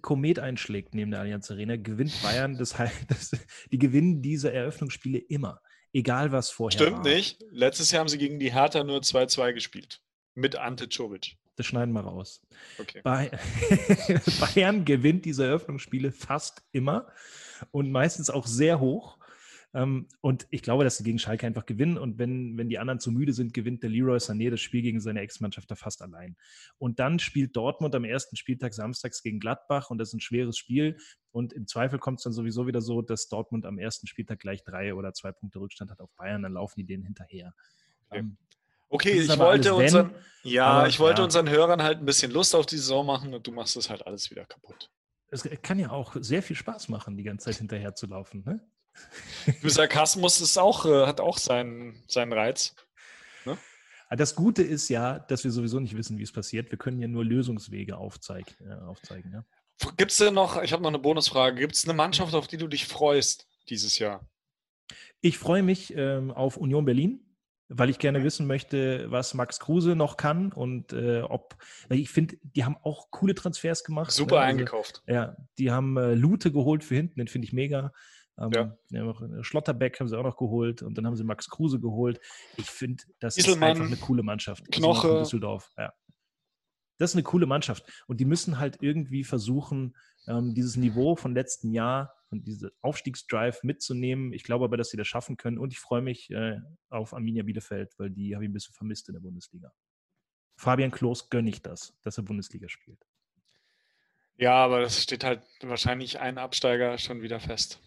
Komet 0.00 0.38
einschlägt 0.38 0.94
neben 0.94 1.10
der 1.10 1.20
Allianz 1.20 1.50
Arena, 1.50 1.76
gewinnt 1.76 2.12
Bayern. 2.22 2.58
Das 2.58 2.78
heißt, 2.78 2.94
das, 3.08 3.30
die 3.70 3.78
gewinnen 3.78 4.22
diese 4.22 4.52
Eröffnungsspiele 4.52 5.18
immer, 5.18 5.60
egal 5.92 6.32
was 6.32 6.50
vorher 6.50 6.78
Stimmt 6.78 6.98
war. 6.98 7.04
nicht. 7.04 7.42
Letztes 7.50 7.90
Jahr 7.90 8.00
haben 8.00 8.08
sie 8.08 8.18
gegen 8.18 8.38
die 8.38 8.52
Hertha 8.52 8.84
nur 8.84 9.00
2-2 9.00 9.52
gespielt. 9.52 10.00
Mit 10.34 10.56
Ante 10.56 10.88
Czovic. 10.88 11.36
Das 11.56 11.64
schneiden 11.64 11.94
wir 11.94 12.02
raus. 12.02 12.42
Okay. 12.78 13.00
Bayern 14.54 14.84
gewinnt 14.84 15.24
diese 15.24 15.46
Eröffnungsspiele 15.46 16.12
fast 16.12 16.62
immer 16.72 17.06
und 17.70 17.90
meistens 17.90 18.28
auch 18.28 18.46
sehr 18.46 18.78
hoch. 18.78 19.18
Ähm, 19.76 20.08
und 20.22 20.46
ich 20.48 20.62
glaube, 20.62 20.84
dass 20.84 20.96
sie 20.96 21.04
gegen 21.04 21.18
Schalke 21.18 21.46
einfach 21.46 21.66
gewinnen. 21.66 21.98
Und 21.98 22.18
wenn, 22.18 22.56
wenn 22.56 22.70
die 22.70 22.78
anderen 22.78 22.98
zu 22.98 23.12
müde 23.12 23.34
sind, 23.34 23.52
gewinnt 23.52 23.82
der 23.82 23.90
Leroy 23.90 24.16
Sané 24.16 24.48
das 24.48 24.62
Spiel 24.62 24.80
gegen 24.80 25.00
seine 25.00 25.20
Ex-Mannschaft 25.20 25.70
da 25.70 25.74
fast 25.74 26.00
allein. 26.00 26.34
Und 26.78 26.98
dann 26.98 27.18
spielt 27.18 27.54
Dortmund 27.54 27.94
am 27.94 28.04
ersten 28.04 28.36
Spieltag 28.36 28.72
samstags 28.72 29.22
gegen 29.22 29.38
Gladbach 29.38 29.90
und 29.90 29.98
das 29.98 30.08
ist 30.08 30.14
ein 30.14 30.20
schweres 30.20 30.56
Spiel. 30.56 30.96
Und 31.30 31.52
im 31.52 31.66
Zweifel 31.66 31.98
kommt 31.98 32.20
es 32.20 32.24
dann 32.24 32.32
sowieso 32.32 32.66
wieder 32.66 32.80
so, 32.80 33.02
dass 33.02 33.28
Dortmund 33.28 33.66
am 33.66 33.78
ersten 33.78 34.06
Spieltag 34.06 34.40
gleich 34.40 34.64
drei 34.64 34.94
oder 34.94 35.12
zwei 35.12 35.30
Punkte 35.30 35.60
Rückstand 35.60 35.90
hat 35.90 36.00
auf 36.00 36.10
Bayern. 36.16 36.42
Dann 36.42 36.54
laufen 36.54 36.80
die 36.80 36.86
denen 36.86 37.04
hinterher. 37.04 37.54
Okay. 38.08 38.20
Ähm, 38.20 38.38
Okay, 38.88 39.20
ich 39.20 39.36
wollte, 39.36 39.74
unseren, 39.74 40.12
wenn, 40.12 40.52
ja, 40.52 40.66
aber, 40.66 40.88
ich 40.88 41.00
wollte 41.00 41.20
ja. 41.20 41.24
unseren 41.24 41.50
Hörern 41.50 41.82
halt 41.82 41.98
ein 41.98 42.04
bisschen 42.04 42.30
Lust 42.30 42.54
auf 42.54 42.66
die 42.66 42.76
Saison 42.76 43.04
machen 43.04 43.34
und 43.34 43.44
du 43.44 43.50
machst 43.50 43.74
das 43.74 43.90
halt 43.90 44.06
alles 44.06 44.30
wieder 44.30 44.44
kaputt. 44.44 44.92
Es 45.28 45.42
kann 45.62 45.80
ja 45.80 45.90
auch 45.90 46.14
sehr 46.20 46.40
viel 46.40 46.54
Spaß 46.54 46.88
machen, 46.88 47.16
die 47.16 47.24
ganze 47.24 47.46
Zeit 47.46 47.56
hinterher 47.56 47.96
zu 47.96 48.06
laufen. 48.06 48.44
Ne? 48.46 48.60
Sarkasmus 49.62 50.40
ist 50.40 50.58
auch, 50.58 50.86
äh, 50.86 51.06
hat 51.06 51.20
auch 51.20 51.38
seinen, 51.38 52.02
seinen 52.08 52.32
Reiz. 52.32 52.74
Ne? 53.44 53.56
Das 54.10 54.34
Gute 54.34 54.62
ist 54.62 54.88
ja, 54.88 55.18
dass 55.18 55.44
wir 55.44 55.50
sowieso 55.50 55.80
nicht 55.80 55.96
wissen, 55.96 56.18
wie 56.18 56.22
es 56.22 56.32
passiert. 56.32 56.70
Wir 56.70 56.78
können 56.78 57.00
ja 57.00 57.08
nur 57.08 57.24
Lösungswege 57.24 57.96
aufzeig, 57.96 58.46
äh, 58.60 58.74
aufzeigen. 58.84 59.32
Ja? 59.32 59.44
Gibt 59.96 60.12
es 60.12 60.18
denn 60.18 60.34
noch, 60.34 60.62
ich 60.62 60.72
habe 60.72 60.82
noch 60.82 60.90
eine 60.90 60.98
Bonusfrage, 60.98 61.60
gibt 61.60 61.74
es 61.74 61.84
eine 61.84 61.94
Mannschaft, 61.94 62.34
auf 62.34 62.46
die 62.46 62.56
du 62.56 62.66
dich 62.66 62.86
freust 62.86 63.48
dieses 63.68 63.98
Jahr? 63.98 64.28
Ich 65.20 65.38
freue 65.38 65.62
mich 65.62 65.94
ähm, 65.96 66.30
auf 66.30 66.56
Union 66.56 66.84
Berlin 66.84 67.26
weil 67.68 67.90
ich 67.90 67.98
gerne 67.98 68.22
wissen 68.22 68.46
möchte, 68.46 69.10
was 69.10 69.34
Max 69.34 69.58
Kruse 69.58 69.96
noch 69.96 70.16
kann 70.16 70.52
und 70.52 70.92
äh, 70.92 71.22
ob, 71.22 71.56
weil 71.88 71.98
ich 71.98 72.10
finde, 72.10 72.36
die 72.42 72.64
haben 72.64 72.76
auch 72.82 73.10
coole 73.10 73.34
Transfers 73.34 73.84
gemacht. 73.84 74.12
Super 74.12 74.36
ne? 74.36 74.40
also, 74.40 74.50
eingekauft. 74.50 75.02
Ja, 75.06 75.36
die 75.58 75.70
haben 75.70 75.96
äh, 75.96 76.14
Lute 76.14 76.52
geholt 76.52 76.84
für 76.84 76.94
hinten, 76.94 77.18
den 77.18 77.28
finde 77.28 77.46
ich 77.46 77.52
mega. 77.52 77.92
Ähm, 78.38 78.50
ja. 78.54 78.76
ja 78.90 79.42
Schlotterbeck 79.44 79.98
haben 79.98 80.08
sie 80.08 80.18
auch 80.18 80.24
noch 80.24 80.36
geholt 80.36 80.82
und 80.82 80.96
dann 80.96 81.06
haben 81.06 81.16
sie 81.16 81.24
Max 81.24 81.48
Kruse 81.48 81.80
geholt. 81.80 82.20
Ich 82.56 82.66
finde, 82.66 83.04
das 83.18 83.36
Isselmann, 83.36 83.72
ist 83.72 83.80
einfach 83.80 83.92
eine 83.92 83.96
coole 83.96 84.22
Mannschaft. 84.22 84.70
Knoche. 84.70 85.18
Düsseldorf, 85.20 85.72
ja. 85.76 85.92
Das 86.98 87.10
ist 87.10 87.16
eine 87.16 87.24
coole 87.24 87.46
Mannschaft. 87.46 87.84
Und 88.06 88.20
die 88.20 88.24
müssen 88.24 88.58
halt 88.58 88.78
irgendwie 88.80 89.24
versuchen, 89.24 89.94
ähm, 90.26 90.54
dieses 90.54 90.76
Niveau 90.76 91.14
von 91.14 91.34
letzten 91.34 91.70
Jahr 91.70 92.14
und 92.30 92.46
diese 92.46 92.72
Aufstiegsdrive 92.80 93.62
mitzunehmen. 93.62 94.32
Ich 94.32 94.44
glaube 94.44 94.64
aber, 94.64 94.76
dass 94.76 94.90
sie 94.90 94.96
das 94.96 95.06
schaffen 95.06 95.36
können 95.36 95.58
und 95.58 95.72
ich 95.72 95.78
freue 95.78 96.02
mich 96.02 96.30
äh, 96.30 96.58
auf 96.88 97.14
Arminia 97.14 97.42
Bielefeld, 97.42 97.92
weil 97.98 98.10
die 98.10 98.34
habe 98.34 98.44
ich 98.44 98.50
ein 98.50 98.54
bisschen 98.54 98.74
vermisst 98.74 99.08
in 99.08 99.14
der 99.14 99.20
Bundesliga. 99.20 99.72
Fabian 100.56 100.90
Klos 100.90 101.28
gönne 101.28 101.50
ich 101.50 101.62
das, 101.62 101.94
dass 102.02 102.16
er 102.16 102.24
Bundesliga 102.24 102.68
spielt. 102.68 103.06
Ja, 104.38 104.54
aber 104.54 104.80
das 104.80 105.02
steht 105.02 105.24
halt 105.24 105.42
wahrscheinlich 105.62 106.18
ein 106.18 106.38
Absteiger 106.38 106.98
schon 106.98 107.22
wieder 107.22 107.40
fest. 107.40 107.80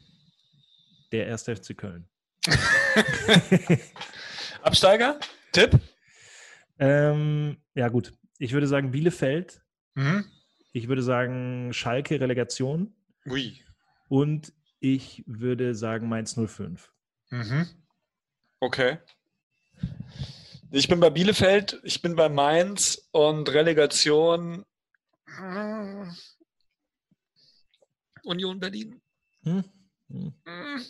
Der 1.11 1.27
erste 1.27 1.55
FC 1.55 1.77
Köln. 1.77 2.07
Absteiger? 4.61 5.19
Tipp? 5.51 5.79
Ähm, 6.77 7.57
ja, 7.73 7.89
gut. 7.89 8.13
Ich 8.37 8.53
würde 8.53 8.67
sagen 8.67 8.91
Bielefeld. 8.91 9.61
Mhm. 9.95 10.25
Ich 10.71 10.87
würde 10.87 11.03
sagen 11.03 11.73
Schalke 11.73 12.19
Relegation. 12.21 12.95
Ui. 13.25 13.61
Und 14.07 14.53
ich 14.79 15.23
würde 15.27 15.75
sagen 15.75 16.07
Mainz 16.07 16.35
05. 16.35 16.91
Mhm. 17.31 17.67
Okay. 18.59 18.99
Ich 20.71 20.87
bin 20.87 20.99
bei 20.99 21.09
Bielefeld, 21.09 21.79
ich 21.83 22.01
bin 22.01 22.15
bei 22.15 22.29
Mainz 22.29 23.09
und 23.11 23.49
Relegation 23.49 24.65
hm. 25.25 26.15
Union 28.23 28.59
Berlin. 28.59 29.01
Hm. 29.43 29.63
Hm. 30.09 30.85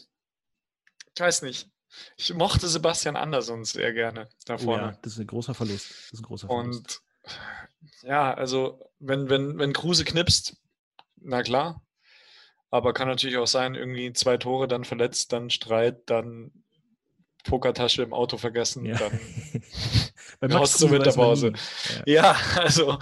Ich 1.19 1.21
weiß 1.21 1.41
nicht. 1.41 1.67
Ich 2.15 2.34
mochte 2.34 2.69
Sebastian 2.69 3.17
Andersson 3.17 3.65
sehr 3.65 3.91
gerne 3.91 4.29
da 4.45 4.58
vorne. 4.58 4.84
Oh 4.84 4.86
ja, 4.86 4.99
das 5.01 5.13
ist 5.13 5.19
ein 5.19 5.27
großer 5.27 5.53
Verlust. 5.53 5.89
Das 5.89 6.13
ist 6.13 6.19
ein 6.21 6.23
großer 6.23 6.47
Verlust. 6.47 7.01
Und 7.25 8.08
ja, 8.08 8.34
also 8.34 8.89
wenn, 8.99 9.29
wenn, 9.29 9.60
wenn 9.60 9.73
Kruse 9.73 10.05
knipst, 10.05 10.55
na 11.17 11.43
klar, 11.43 11.86
aber 12.71 12.93
kann 12.93 13.10
natürlich 13.10 13.36
auch 13.36 13.47
sein, 13.47 13.75
irgendwie 13.75 14.13
zwei 14.13 14.38
Tore, 14.38 14.69
dann 14.69 14.86
verletzt, 14.86 15.34
dann 15.34 15.49
Streit, 15.49 16.10
dann 16.10 16.53
Pokertasche 17.43 18.01
im 18.01 18.13
Auto 18.13 18.38
vergessen, 18.38 18.86
ja. 18.86 18.97
dann 20.39 20.51
raus 20.53 20.77
zur 20.77 20.89
Winterpause. 20.89 21.51
Ja. 22.05 22.34
ja. 22.34 22.38
also 22.62 22.97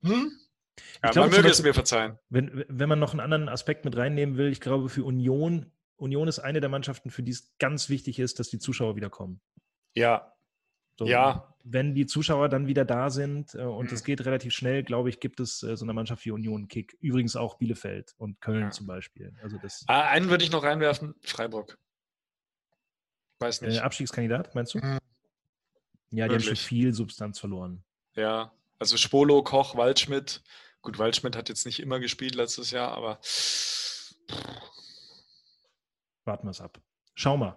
hm? 0.00 0.32
ja, 1.02 1.10
glaub, 1.10 1.26
man 1.26 1.36
möge 1.36 1.50
es 1.50 1.62
mir 1.62 1.74
verzeihen. 1.74 2.18
Wenn, 2.30 2.64
wenn 2.68 2.88
man 2.88 2.98
noch 2.98 3.10
einen 3.10 3.20
anderen 3.20 3.50
Aspekt 3.50 3.84
mit 3.84 3.94
reinnehmen 3.94 4.38
will, 4.38 4.50
ich 4.50 4.62
glaube, 4.62 4.88
für 4.88 5.04
Union, 5.04 5.70
Union 6.02 6.28
ist 6.28 6.38
eine 6.38 6.60
der 6.60 6.68
Mannschaften, 6.68 7.10
für 7.10 7.22
die 7.22 7.32
es 7.32 7.52
ganz 7.58 7.88
wichtig 7.88 8.18
ist, 8.18 8.38
dass 8.38 8.48
die 8.48 8.58
Zuschauer 8.58 8.96
wiederkommen. 8.96 9.40
Ja, 9.94 10.32
so, 10.98 11.06
ja. 11.06 11.48
Wenn 11.64 11.94
die 11.94 12.06
Zuschauer 12.06 12.48
dann 12.48 12.66
wieder 12.66 12.84
da 12.84 13.08
sind 13.08 13.54
äh, 13.54 13.62
und 13.62 13.92
es 13.92 14.02
mhm. 14.02 14.06
geht 14.06 14.24
relativ 14.26 14.52
schnell, 14.52 14.82
glaube 14.82 15.08
ich, 15.08 15.20
gibt 15.20 15.40
es 15.40 15.62
äh, 15.62 15.76
so 15.76 15.84
eine 15.84 15.92
Mannschaft 15.92 16.24
wie 16.24 16.32
Union 16.32 16.68
Kick. 16.68 16.96
Übrigens 17.00 17.36
auch 17.36 17.56
Bielefeld 17.56 18.14
und 18.18 18.40
Köln 18.40 18.64
ja. 18.64 18.70
zum 18.70 18.86
Beispiel. 18.86 19.32
Also 19.42 19.58
das, 19.58 19.84
ah, 19.86 20.08
einen 20.08 20.28
würde 20.28 20.44
ich 20.44 20.50
noch 20.50 20.64
reinwerfen: 20.64 21.14
Freiburg. 21.22 21.78
Weiß 23.38 23.62
nicht. 23.62 23.76
Äh, 23.76 23.80
Abstiegskandidat, 23.80 24.54
meinst 24.54 24.74
du? 24.74 24.78
Mhm. 24.78 24.98
Ja, 26.10 26.26
die 26.26 26.32
Wirklich? 26.32 26.32
haben 26.32 26.56
schon 26.56 26.56
viel 26.56 26.92
Substanz 26.94 27.38
verloren. 27.38 27.84
Ja, 28.14 28.52
also 28.78 28.96
Spolo, 28.96 29.42
Koch, 29.42 29.76
Waldschmidt. 29.76 30.42
Gut, 30.82 30.98
Waldschmidt 30.98 31.36
hat 31.36 31.48
jetzt 31.48 31.64
nicht 31.64 31.80
immer 31.80 32.00
gespielt 32.00 32.34
letztes 32.34 32.70
Jahr, 32.70 32.92
aber. 32.92 33.20
Warten 36.24 36.46
wir 36.46 36.50
es 36.50 36.60
ab. 36.60 36.80
Schau 37.14 37.36
mal. 37.36 37.56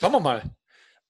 Schauen 0.00 0.12
wir 0.12 0.20
mal. 0.20 0.42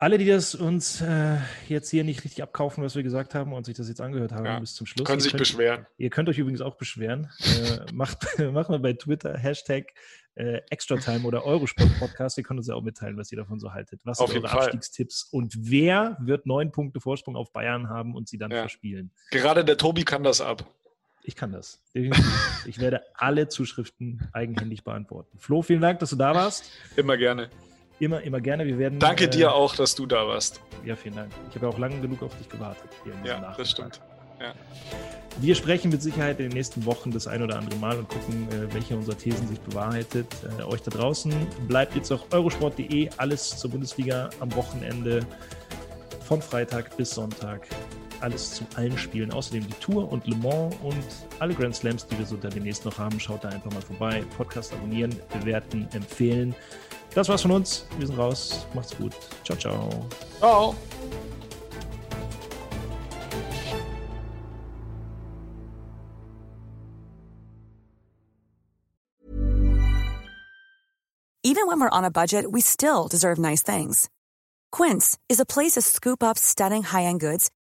Alle, 0.03 0.17
die 0.17 0.27
das 0.27 0.55
uns 0.55 1.03
äh, 1.03 1.37
jetzt 1.69 1.91
hier 1.91 2.05
nicht 2.05 2.25
richtig 2.25 2.43
abkaufen, 2.43 2.83
was 2.83 2.97
wir 2.97 3.03
gesagt 3.03 3.35
haben 3.35 3.53
und 3.53 3.67
sich 3.67 3.77
das 3.77 3.87
jetzt 3.87 4.01
angehört 4.01 4.33
haben 4.33 4.47
ja, 4.47 4.59
bis 4.59 4.75
zum 4.75 4.87
Schluss. 4.87 5.07
Können 5.07 5.21
sich 5.21 5.33
könnt, 5.33 5.41
beschweren. 5.41 5.87
Ihr 5.99 6.09
könnt 6.09 6.27
euch 6.31 6.39
übrigens 6.39 6.63
auch 6.63 6.77
beschweren. 6.77 7.31
äh, 7.41 7.93
macht, 7.93 8.27
macht 8.53 8.71
mal 8.71 8.79
bei 8.79 8.95
Twitter 8.95 9.37
Hashtag 9.37 9.93
äh, 10.37 10.63
Extratime 10.71 11.27
oder 11.27 11.45
Eurosport 11.45 11.91
Podcast. 11.99 12.39
Ihr 12.39 12.45
könnt 12.45 12.59
uns 12.59 12.69
ja 12.69 12.75
auch 12.75 12.83
mitteilen, 12.83 13.19
was 13.19 13.31
ihr 13.31 13.37
davon 13.37 13.61
so 13.61 13.73
haltet. 13.73 14.01
Was 14.05 14.21
auf 14.21 14.31
sind 14.31 14.43
eure 14.43 14.53
Abstiegstipps 14.53 15.25
und 15.31 15.55
wer 15.59 16.17
wird 16.21 16.47
neun 16.47 16.73
Punkte 16.73 17.01
Vorsprung 17.01 17.37
auf 17.37 17.53
Bayern 17.53 17.91
haben 17.91 18.15
und 18.15 18.27
sie 18.27 18.39
dann 18.39 18.51
ja. 18.51 18.61
verspielen? 18.61 19.13
Gerade 19.31 19.67
der 19.67 19.77
Tobi 19.77 20.05
kann 20.05 20.23
das 20.23 20.41
ab. 20.41 20.65
Ich 21.31 21.37
kann 21.37 21.53
das. 21.53 21.81
ich 21.93 22.81
werde 22.81 23.03
alle 23.15 23.47
Zuschriften 23.47 24.29
eigenhändig 24.33 24.83
beantworten. 24.83 25.39
Flo, 25.39 25.63
vielen 25.63 25.81
Dank, 25.81 26.01
dass 26.01 26.11
du 26.11 26.17
da 26.17 26.35
warst. 26.35 26.73
Immer 26.97 27.17
gerne. 27.17 27.51
Immer, 28.01 28.21
immer 28.23 28.41
gerne. 28.41 28.67
Wir 28.67 28.79
werden. 28.79 28.99
Danke 28.99 29.27
äh, 29.27 29.31
dir 29.31 29.55
auch, 29.55 29.77
dass 29.77 29.95
du 29.95 30.07
da 30.07 30.27
warst. 30.27 30.61
Ja, 30.85 30.97
vielen 30.97 31.15
Dank. 31.15 31.31
Ich 31.49 31.55
habe 31.55 31.67
ja 31.67 31.73
auch 31.73 31.79
lange 31.79 32.01
genug 32.01 32.21
auf 32.25 32.37
dich 32.37 32.49
gewartet. 32.49 32.91
ja, 33.25 33.55
das 33.57 33.71
stimmt. 33.71 34.01
Ja. 34.41 34.55
Wir 35.39 35.55
sprechen 35.55 35.93
mit 35.93 36.03
Sicherheit 36.03 36.41
in 36.41 36.49
den 36.49 36.57
nächsten 36.57 36.85
Wochen 36.85 37.13
das 37.13 37.29
ein 37.29 37.45
oder 37.45 37.57
andere 37.57 37.79
Mal 37.79 37.97
und 37.97 38.09
gucken, 38.09 38.49
äh, 38.51 38.75
welche 38.75 38.97
unserer 38.97 39.17
Thesen 39.17 39.47
sich 39.47 39.61
bewahrheitet. 39.61 40.27
Äh, 40.59 40.65
euch 40.65 40.83
da 40.83 40.91
draußen 40.91 41.33
bleibt 41.69 41.95
jetzt 41.95 42.11
auf 42.11 42.27
eurosport.de 42.33 43.09
alles 43.19 43.57
zur 43.57 43.71
Bundesliga 43.71 44.31
am 44.41 44.53
Wochenende 44.57 45.25
von 46.27 46.43
Freitag 46.43 46.97
bis 46.97 47.11
Sonntag. 47.11 47.69
Alles 48.21 48.53
zu 48.53 48.65
allen 48.77 48.97
Spielen. 48.99 49.33
Außerdem 49.33 49.67
die 49.67 49.75
Tour 49.75 50.11
und 50.11 50.27
Le 50.27 50.37
Mans 50.37 50.75
und 50.83 51.05
alle 51.39 51.55
Grand 51.55 51.75
Slams, 51.75 52.07
die 52.07 52.19
wir 52.19 52.27
so 52.27 52.37
dann 52.37 52.53
demnächst 52.53 52.85
noch 52.85 52.99
haben. 52.99 53.19
Schaut 53.19 53.45
da 53.45 53.49
einfach 53.49 53.73
mal 53.73 53.83
vorbei. 53.83 54.25
Podcast 54.37 54.73
abonnieren, 54.73 55.15
bewerten, 55.33 55.89
empfehlen. 55.93 56.55
Das 57.15 57.29
war's 57.29 57.43
von 57.43 57.51
uns. 57.51 57.87
Wir 57.99 58.07
sind 58.07 58.19
raus. 58.19 58.67
Macht's 58.75 58.97
gut. 58.97 59.13
Ciao, 59.45 59.57
ciao. 59.57 60.07
Ciao. 60.39 60.77
Even 71.43 71.67
when 71.67 71.81
we're 71.81 71.91
on 71.91 72.05
a 72.05 72.11
budget, 72.11 72.53
we 72.53 72.61
still 72.61 73.09
deserve 73.09 73.39
nice 73.39 73.63
things. 73.63 74.09
Quince 74.71 75.19
is 75.29 75.41
a 75.41 75.47
place 75.47 75.73
to 75.73 75.81
scoop 75.83 76.23
up 76.23 76.39
stunning 76.39 76.85
high-end 76.85 77.19
goods 77.19 77.51